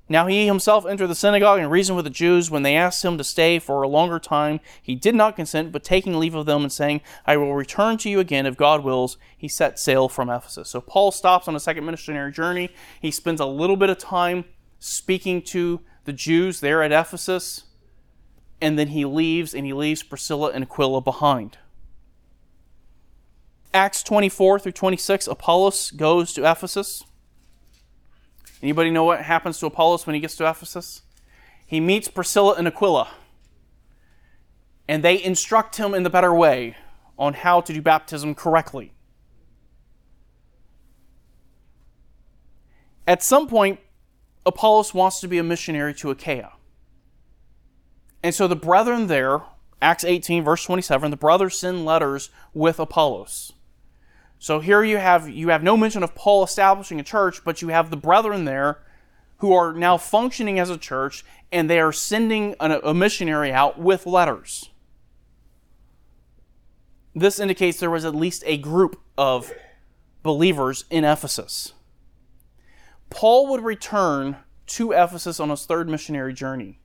[0.07, 2.51] Now he himself entered the synagogue and reasoned with the Jews.
[2.51, 5.83] When they asked him to stay for a longer time, he did not consent, but
[5.83, 9.17] taking leave of them and saying, I will return to you again if God wills,
[9.35, 10.69] he set sail from Ephesus.
[10.69, 12.69] So Paul stops on a second missionary journey.
[13.01, 14.45] He spends a little bit of time
[14.77, 17.65] speaking to the Jews there at Ephesus,
[18.61, 21.57] and then he leaves, and he leaves Priscilla and Aquila behind.
[23.73, 27.03] Acts 24 through 26, Apollos goes to Ephesus.
[28.61, 31.01] Anybody know what happens to Apollos when he gets to Ephesus?
[31.65, 33.09] He meets Priscilla and Aquila.
[34.87, 36.75] and they instruct him in the better way
[37.17, 38.93] on how to do baptism correctly.
[43.07, 43.79] At some point,
[44.45, 46.53] Apollos wants to be a missionary to Achaia.
[48.21, 49.41] And so the brethren there,
[49.81, 53.53] Acts 18, verse 27, the brothers send letters with Apollos.
[54.39, 57.69] So here you have you have no mention of Paul establishing a church, but you
[57.69, 58.83] have the brethren there
[59.37, 63.79] who are now functioning as a church, and they are sending a, a missionary out
[63.79, 64.69] with letters.
[67.13, 69.51] This indicates there was at least a group of
[70.23, 71.73] believers in Ephesus.
[73.09, 74.37] Paul would return
[74.67, 76.79] to Ephesus on his third missionary journey.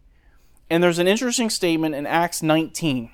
[0.68, 3.10] And there's an interesting statement in Acts 19.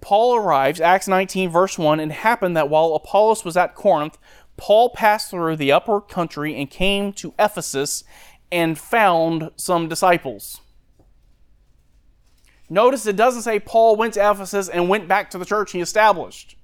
[0.00, 4.18] Paul arrives, Acts 19, verse 1, and it happened that while Apollos was at Corinth,
[4.56, 8.04] Paul passed through the upper country and came to Ephesus
[8.52, 10.60] and found some disciples.
[12.68, 15.80] Notice it doesn't say Paul went to Ephesus and went back to the church he
[15.80, 16.56] established.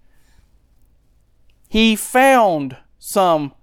[1.68, 3.54] He found some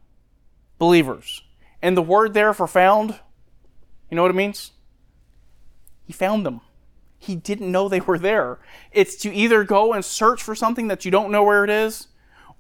[0.78, 1.43] believers.
[1.82, 3.19] And the word there for found,
[4.09, 4.71] you know what it means?
[6.03, 6.61] He found them.
[7.19, 8.59] He didn't know they were there.
[8.91, 12.07] It's to either go and search for something that you don't know where it is,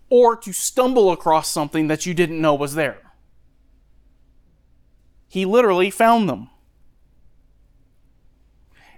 [0.09, 3.01] or to stumble across something that you didn't know was there.
[5.27, 6.49] He literally found them.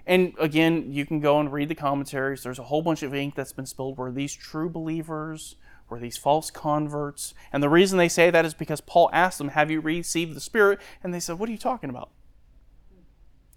[0.06, 2.42] And again, you can go and read the commentaries.
[2.42, 5.56] There's a whole bunch of ink that's been spilled where these true believers
[5.90, 7.34] were these false converts.
[7.52, 10.40] And the reason they say that is because Paul asked them, Have you received the
[10.40, 10.78] Spirit?
[11.02, 12.10] And they said, What are you talking about?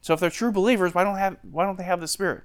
[0.03, 2.43] So if they're true believers, why don't, have, why don't they have the Spirit?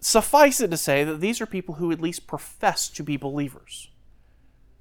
[0.00, 3.88] Suffice it to say that these are people who at least profess to be believers,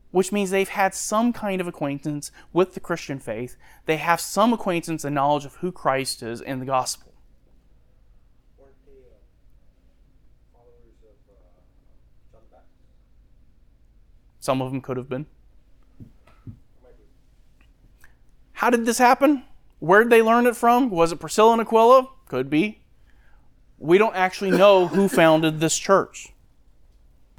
[0.10, 3.56] which means they've had some kind of acquaintance with the Christian faith.
[3.86, 7.14] They have some acquaintance and knowledge of who Christ is in the gospel.
[8.58, 9.22] Weren't they uh,
[10.52, 11.38] followers of uh,
[12.32, 12.82] John the Baptist?
[14.42, 15.28] Some of them could have been.
[18.54, 19.44] How did this happen?
[19.80, 20.90] Where did they learn it from?
[20.90, 22.08] Was it Priscilla and Aquila?
[22.28, 22.82] Could be.
[23.78, 26.34] We don't actually know who founded this church.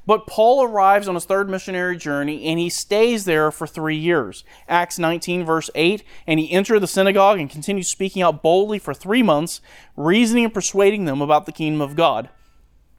[0.07, 4.45] But Paul arrives on his third missionary journey and he stays there for three years.
[4.69, 8.95] Acts 19, verse 8 And he entered the synagogue and continued speaking out boldly for
[8.95, 9.61] three months,
[9.97, 12.31] reasoning and persuading them about the kingdom of God.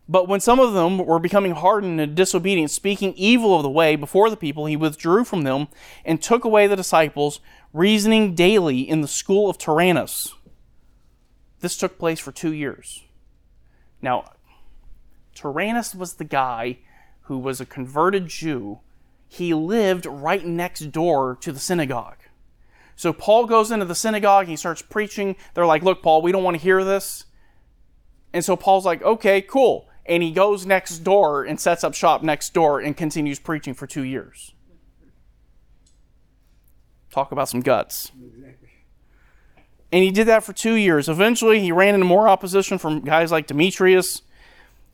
[0.08, 3.96] But when some of them were becoming hardened and disobedient, speaking evil of the way
[3.96, 5.68] before the people, he withdrew from them
[6.04, 7.40] and took away the disciples,
[7.72, 10.34] reasoning daily in the school of Tyrannus.
[11.62, 13.04] This took place for two years.
[14.02, 14.32] Now,
[15.34, 16.80] Tyrannus was the guy
[17.24, 18.80] who was a converted Jew.
[19.30, 22.18] He lived right next door to the synagogue.
[22.98, 25.36] So Paul goes into the synagogue he starts preaching.
[25.54, 27.26] They're like, Look, Paul, we don't want to hear this.
[28.34, 29.88] And so Paul's like, Okay, cool.
[30.06, 33.88] And he goes next door and sets up shop next door and continues preaching for
[33.88, 34.54] two years.
[37.10, 38.12] Talk about some guts.
[39.92, 41.08] And he did that for two years.
[41.08, 44.24] Eventually, he ran into more opposition from guys like Demetrius,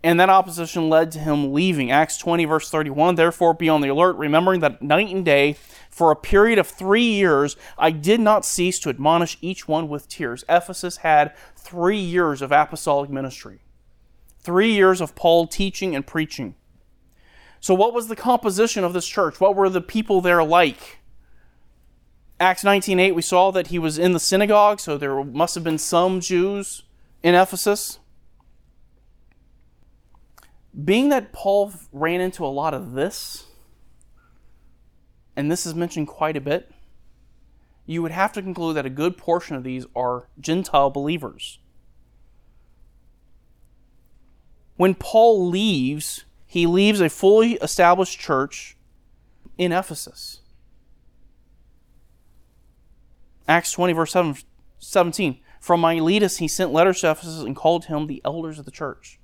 [0.03, 1.89] and that opposition led to him leaving.
[1.89, 5.55] Acts 20, verse 31 Therefore, be on the alert, remembering that night and day,
[5.89, 10.10] for a period of three years, I did not cease to admonish each one with
[10.10, 10.43] tears.
[10.49, 13.60] Ephesus had three years of apostolic ministry,
[14.41, 16.55] three years of Paul teaching and preaching.
[17.59, 19.39] So, what was the composition of this church?
[19.39, 20.99] What were the people there like?
[22.39, 25.77] Acts 19:8 we saw that he was in the synagogue, so there must have been
[25.77, 26.83] some Jews
[27.21, 27.99] in Ephesus.
[30.85, 33.47] Being that Paul ran into a lot of this,
[35.35, 36.71] and this is mentioned quite a bit,
[37.85, 41.59] you would have to conclude that a good portion of these are Gentile believers.
[44.80, 48.77] When Paul leaves, he leaves a fully established church
[49.57, 50.39] in Ephesus.
[53.45, 54.38] Acts 20, verse 7,
[54.77, 55.39] 17.
[55.59, 59.19] From Miletus he sent letters to Ephesus and called him the elders of the church.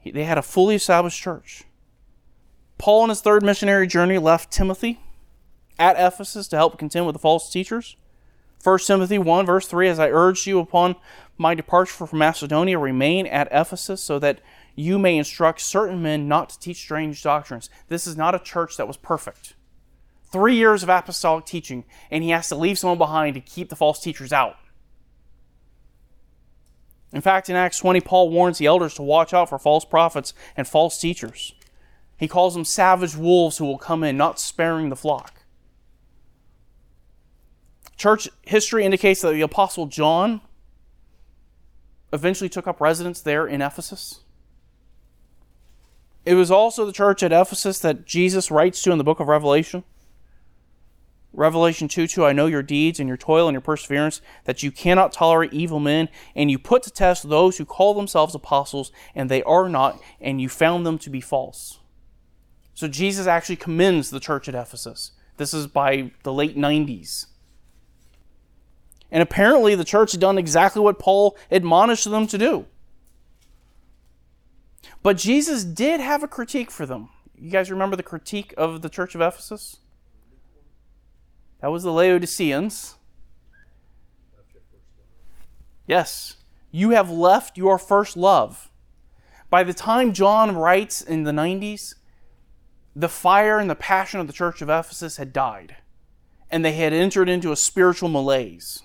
[0.00, 1.64] He, they had a fully established church.
[2.78, 5.00] Paul, on his third missionary journey, left Timothy
[5.78, 7.98] at Ephesus to help contend with the false teachers.
[8.64, 10.96] 1 Timothy 1, verse 3 As I urged you upon
[11.38, 14.40] my departure from Macedonia, remain at Ephesus so that
[14.74, 17.70] you may instruct certain men not to teach strange doctrines.
[17.88, 19.54] This is not a church that was perfect
[20.34, 23.76] three years of apostolic teaching, and he has to leave someone behind to keep the
[23.76, 24.56] false teachers out.
[27.12, 30.34] In fact, in Acts 20, Paul warns the elders to watch out for false prophets
[30.56, 31.54] and false teachers.
[32.16, 35.43] He calls them savage wolves who will come in, not sparing the flock.
[37.96, 40.40] Church history indicates that the Apostle John
[42.12, 44.20] eventually took up residence there in Ephesus.
[46.24, 49.28] It was also the church at Ephesus that Jesus writes to in the book of
[49.28, 49.84] Revelation.
[51.32, 54.70] Revelation 2 2, I know your deeds and your toil and your perseverance, that you
[54.70, 59.28] cannot tolerate evil men, and you put to test those who call themselves apostles, and
[59.28, 61.80] they are not, and you found them to be false.
[62.72, 65.10] So Jesus actually commends the church at Ephesus.
[65.36, 67.26] This is by the late 90s.
[69.14, 72.66] And apparently, the church had done exactly what Paul admonished them to do.
[75.04, 77.10] But Jesus did have a critique for them.
[77.38, 79.76] You guys remember the critique of the church of Ephesus?
[81.60, 82.96] That was the Laodiceans.
[85.86, 86.38] Yes,
[86.72, 88.68] you have left your first love.
[89.48, 91.94] By the time John writes in the 90s,
[92.96, 95.76] the fire and the passion of the church of Ephesus had died,
[96.50, 98.82] and they had entered into a spiritual malaise.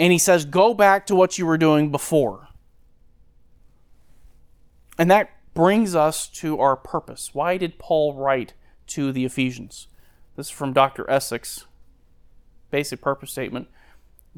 [0.00, 2.48] And he says, Go back to what you were doing before.
[4.98, 7.34] And that brings us to our purpose.
[7.34, 8.54] Why did Paul write
[8.88, 9.88] to the Ephesians?
[10.36, 11.08] This is from Dr.
[11.10, 11.66] Essex.
[12.70, 13.68] Basic purpose statement.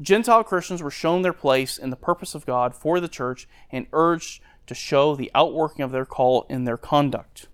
[0.01, 3.87] Gentile Christians were shown their place in the purpose of God for the church and
[3.93, 7.47] urged to show the outworking of their call in their conduct.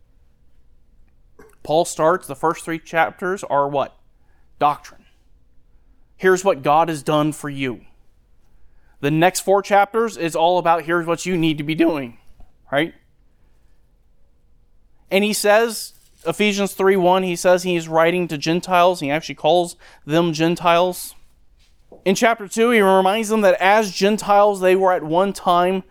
[1.61, 3.95] Paul starts, the first three chapters are what?
[4.57, 5.05] Doctrine.
[6.17, 7.81] Here's what God has done for you.
[9.01, 12.17] The next four chapters is all about here's what you need to be doing,
[12.71, 12.93] right?
[15.09, 15.93] And he says,
[16.25, 18.99] Ephesians 3 1, he says he's writing to Gentiles.
[18.99, 19.75] He actually calls
[20.05, 21.15] them Gentiles.
[22.05, 25.83] In chapter 2, he reminds them that as Gentiles, they were at one time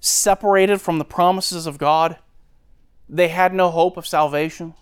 [0.00, 2.16] separated from the promises of God.
[3.08, 4.74] They had no hope of salvation,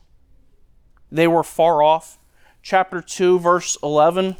[1.11, 2.18] they were far off.
[2.61, 4.37] Chapter 2, verse 11.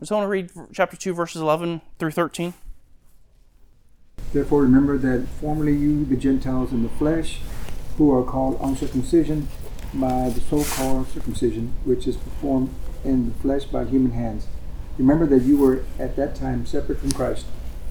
[0.00, 2.54] Does want to read chapter 2, verses 11 through 13?
[4.32, 7.40] Therefore, remember that formerly you, the Gentiles in the flesh,
[7.98, 9.48] who are called uncircumcision
[9.92, 12.70] by the so called circumcision, which is performed
[13.04, 14.46] in the flesh by human hands.
[14.96, 17.44] Remember that you were at that time separate from Christ,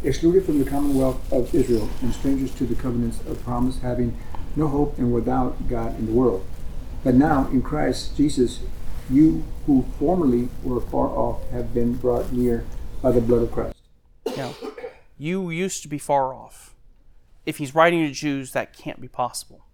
[0.04, 4.18] excluded from the commonwealth of Israel, and strangers to the covenants of promise, having
[4.56, 6.44] no hope and without God in the world.
[7.04, 8.62] But now, in Christ Jesus,
[9.10, 12.66] you who formerly were far off have been brought near
[13.02, 13.76] by the blood of Christ.
[14.38, 14.54] Now,
[15.18, 16.76] you used to be far off.
[17.46, 19.66] If he's writing to Jews, that can't be possible.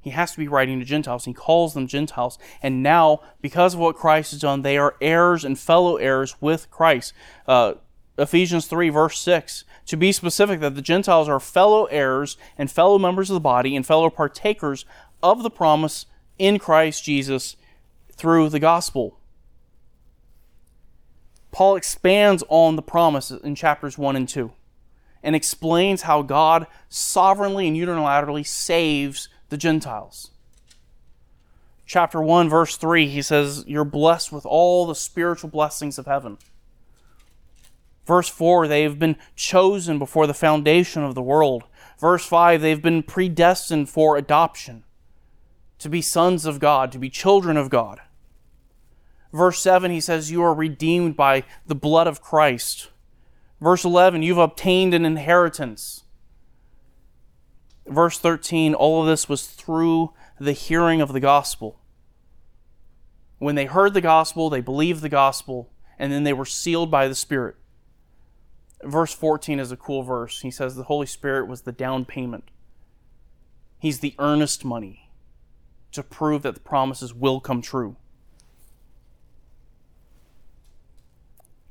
[0.00, 1.24] He has to be writing to Gentiles.
[1.24, 2.38] He calls them Gentiles.
[2.62, 6.70] And now, because of what Christ has done, they are heirs and fellow heirs with
[6.70, 7.14] Christ.
[7.48, 7.74] Uh,
[8.18, 9.64] Ephesians 3, verse 6.
[9.86, 13.74] To be specific, that the Gentiles are fellow heirs and fellow members of the body
[13.74, 14.84] and fellow partakers
[15.22, 16.04] of the promise
[16.38, 17.56] in Christ Jesus
[18.14, 19.18] through the gospel.
[21.52, 24.52] Paul expands on the promises in chapters 1 and 2
[25.22, 30.30] and explains how God sovereignly and unilaterally saves the Gentiles.
[31.86, 36.38] Chapter 1, verse 3, he says, You're blessed with all the spiritual blessings of heaven.
[38.06, 41.64] Verse 4, they've been chosen before the foundation of the world.
[41.98, 44.84] Verse 5, they've been predestined for adoption,
[45.84, 48.00] to be sons of God, to be children of God.
[49.32, 52.90] Verse 7, he says, You are redeemed by the blood of Christ.
[53.60, 56.04] Verse 11, you've obtained an inheritance
[57.86, 61.80] verse 13, all of this was through the hearing of the gospel.
[63.38, 67.08] When they heard the gospel, they believed the gospel, and then they were sealed by
[67.08, 67.56] the Spirit.
[68.82, 70.40] Verse 14 is a cool verse.
[70.40, 72.50] He says the Holy Spirit was the down payment,
[73.78, 75.03] He's the earnest money
[75.94, 77.96] to prove that the promises will come true.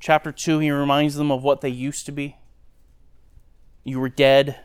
[0.00, 2.36] Chapter 2, he reminds them of what they used to be.
[3.84, 4.58] You were dead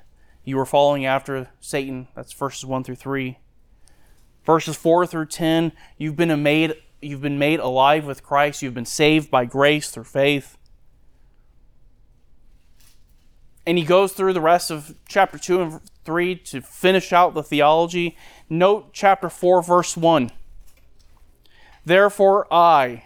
[0.49, 2.07] you were following after Satan.
[2.15, 3.37] That's verses 1 through 3.
[4.43, 8.63] Verses 4 through 10, you've been made you've been made alive with Christ.
[8.63, 10.57] You've been saved by grace through faith.
[13.69, 17.43] And he goes through the rest of chapter 2 and 3 to finish out the
[17.43, 18.17] theology.
[18.49, 20.31] Note chapter 4 verse 1.
[21.85, 23.03] Therefore I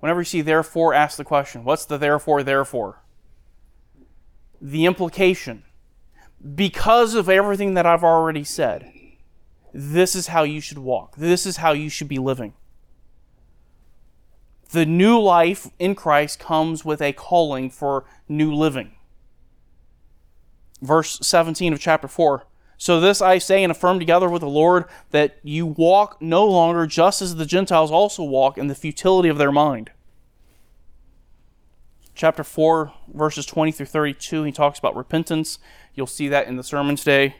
[0.00, 3.02] Whenever you see therefore, ask the question, what's the therefore, therefore?
[4.60, 5.62] The implication
[6.56, 8.92] because of everything that I've already said,
[9.72, 11.14] this is how you should walk.
[11.14, 12.54] This is how you should be living.
[14.72, 18.96] The new life in Christ comes with a calling for new living.
[20.80, 22.44] Verse 17 of chapter 4.
[22.78, 26.86] So this I say and affirm together with the Lord that you walk no longer
[26.86, 29.90] just as the Gentiles also walk in the futility of their mind
[32.20, 35.58] Chapter 4, verses 20 through 32, he talks about repentance.
[35.94, 37.36] You'll see that in the sermon today.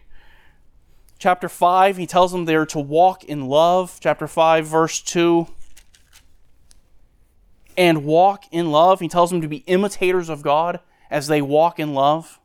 [1.19, 3.99] Chapter 5, he tells them they're to walk in love.
[4.01, 5.49] Chapter 5, verse 2.
[7.77, 9.01] And walk in love.
[9.01, 10.81] He tells them to be imitators of God
[11.11, 12.40] as they walk in love.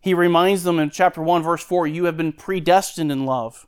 [0.00, 3.66] He reminds them in chapter 1, verse 4, you have been predestined in love.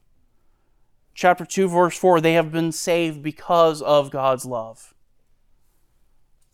[1.14, 4.94] Chapter 2, verse 4, they have been saved because of God's love.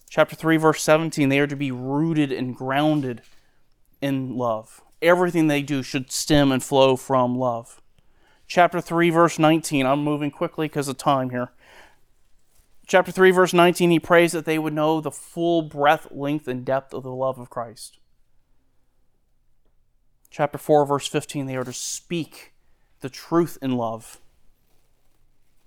[0.09, 3.23] Chapter 3, verse 17, they are to be rooted and grounded
[4.01, 4.81] in love.
[5.03, 7.83] Everything they do should stem and flow from love.
[8.49, 11.51] Chapter 3, verse 19, I'm moving quickly because of time here.
[12.87, 16.65] Chapter 3, verse 19, he prays that they would know the full breadth, length, and
[16.65, 17.99] depth of the love of Christ.
[20.31, 22.53] Chapter 4, verse 15, they are to speak
[23.01, 24.21] the truth in love.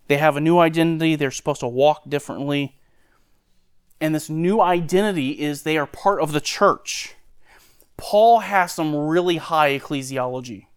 [0.07, 2.75] They have a new identity, they're supposed to walk differently.
[4.01, 7.15] And this new identity is they are part of the church.
[7.97, 10.67] Paul has some really high ecclesiology.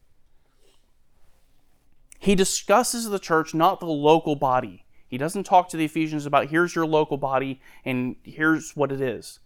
[2.18, 4.84] He discusses the church, not the local body.
[5.08, 9.00] He doesn't talk to the Ephesians about here's your local body and here's what it
[9.00, 9.40] is.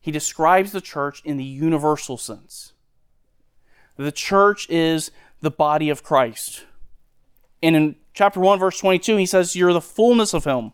[0.00, 2.72] He describes the church in the universal sense.
[4.00, 5.10] The church is
[5.42, 6.64] the body of Christ.
[7.62, 10.72] And in chapter 1, verse 22, he says, You're the fullness of Him.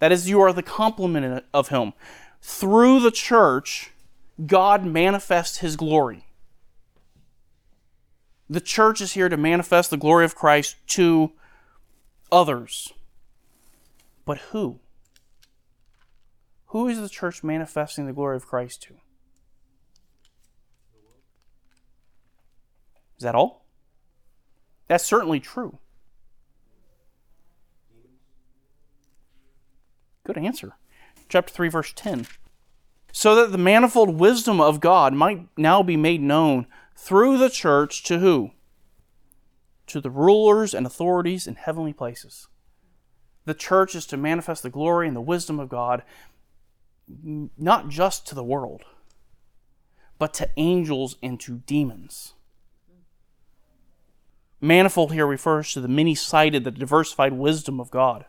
[0.00, 1.92] That is, you are the complement of Him.
[2.42, 3.92] Through the church,
[4.44, 6.24] God manifests His glory.
[8.50, 11.30] The church is here to manifest the glory of Christ to
[12.32, 12.92] others.
[14.24, 14.80] But who?
[16.66, 18.96] Who is the church manifesting the glory of Christ to?
[23.18, 23.64] Is that all?
[24.86, 25.78] That's certainly true.
[30.24, 30.74] Good answer.
[31.28, 32.26] Chapter 3, verse 10.
[33.12, 38.02] So that the manifold wisdom of God might now be made known through the church
[38.04, 38.52] to who?
[39.88, 42.48] To the rulers and authorities in heavenly places.
[43.46, 46.02] The church is to manifest the glory and the wisdom of God
[47.56, 48.82] not just to the world,
[50.18, 52.34] but to angels and to demons.
[54.60, 58.24] Manifold here refers to the many sided, the diversified wisdom of God.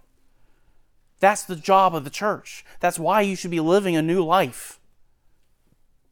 [1.19, 2.63] That's the job of the church.
[2.79, 4.79] That's why you should be living a new life.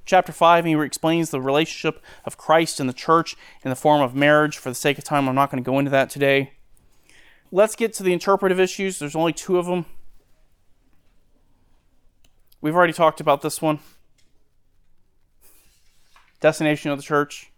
[0.05, 4.15] Chapter 5, he explains the relationship of Christ and the church in the form of
[4.15, 4.57] marriage.
[4.57, 6.53] For the sake of time, I'm not going to go into that today.
[7.51, 8.99] Let's get to the interpretive issues.
[8.99, 9.85] There's only two of them.
[12.61, 13.79] We've already talked about this one.
[16.39, 17.51] Destination of the church.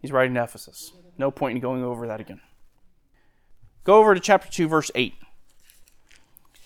[0.00, 0.92] He's writing to Ephesus.
[1.18, 2.40] No point in going over that again.
[3.84, 5.14] Go over to chapter 2, verse 8.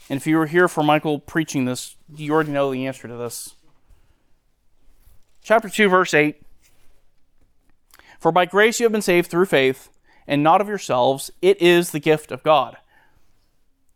[0.09, 3.17] And if you were here for Michael preaching this, you already know the answer to
[3.17, 3.55] this.
[5.43, 6.43] Chapter 2, verse 8.
[8.19, 9.89] For by grace you have been saved through faith,
[10.27, 11.31] and not of yourselves.
[11.41, 12.77] It is the gift of God.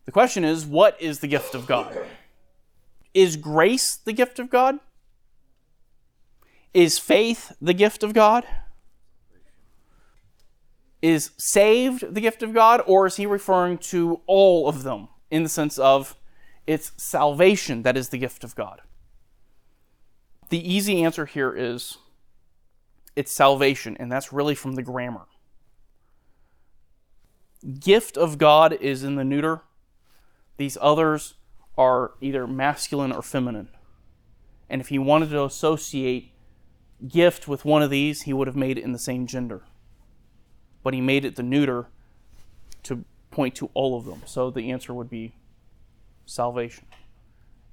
[0.05, 1.97] The question is, what is the gift of God?
[3.13, 4.79] Is grace the gift of God?
[6.73, 8.45] Is faith the gift of God?
[11.05, 15.43] Is saved the gift of God, or is he referring to all of them in
[15.43, 16.17] the sense of
[16.67, 18.81] it's salvation that is the gift of God?
[20.49, 21.99] The easy answer here is
[23.15, 25.27] it's salvation, and that's really from the grammar.
[27.81, 29.61] Gift of God is in the neuter.
[30.57, 31.35] These others
[31.77, 33.69] are either masculine or feminine.
[34.71, 36.33] And if he wanted to associate
[37.07, 39.65] gift with one of these, he would have made it in the same gender.
[40.85, 41.87] But he made it the neuter
[42.85, 44.23] to point to all of them.
[44.27, 45.33] So the answer would be
[46.27, 46.85] salvation.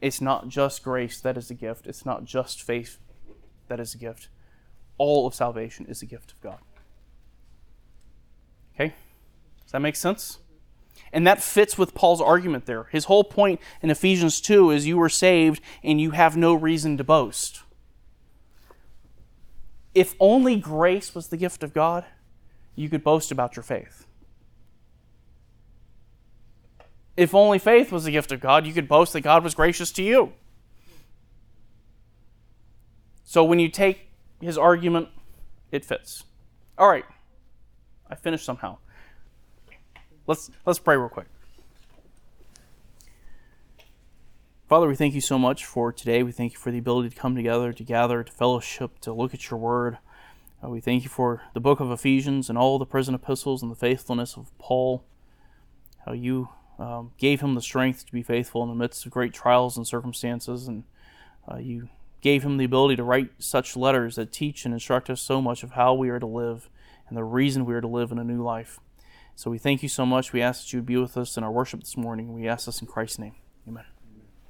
[0.01, 2.97] It's not just grace that is a gift, it's not just faith
[3.67, 4.29] that is a gift.
[4.97, 6.57] All of salvation is a gift of God.
[8.73, 8.95] Okay?
[9.63, 10.39] Does that make sense?
[11.13, 12.85] And that fits with Paul's argument there.
[12.91, 16.97] His whole point in Ephesians 2 is you were saved and you have no reason
[16.97, 17.61] to boast.
[19.93, 22.05] If only grace was the gift of God,
[22.75, 24.05] you could boast about your faith.
[27.17, 29.91] If only faith was a gift of God, you could boast that God was gracious
[29.93, 30.33] to you.
[33.23, 34.09] So when you take
[34.39, 35.09] his argument,
[35.71, 36.23] it fits.
[36.77, 37.05] All right.
[38.09, 38.77] I finished somehow.
[40.27, 41.27] Let's let's pray real quick.
[44.67, 46.23] Father, we thank you so much for today.
[46.23, 49.33] We thank you for the ability to come together, to gather, to fellowship, to look
[49.33, 49.97] at your word.
[50.63, 53.71] Uh, we thank you for the book of Ephesians and all the prison epistles and
[53.71, 55.03] the faithfulness of Paul.
[56.05, 59.33] How you um, gave him the strength to be faithful in the midst of great
[59.33, 60.83] trials and circumstances, and
[61.51, 61.89] uh, you
[62.21, 65.63] gave him the ability to write such letters that teach and instruct us so much
[65.63, 66.69] of how we are to live
[67.07, 68.79] and the reason we are to live in a new life.
[69.35, 70.33] So we thank you so much.
[70.33, 72.33] We ask that you would be with us in our worship this morning.
[72.33, 73.35] We ask this in Christ's name.
[73.67, 73.85] Amen.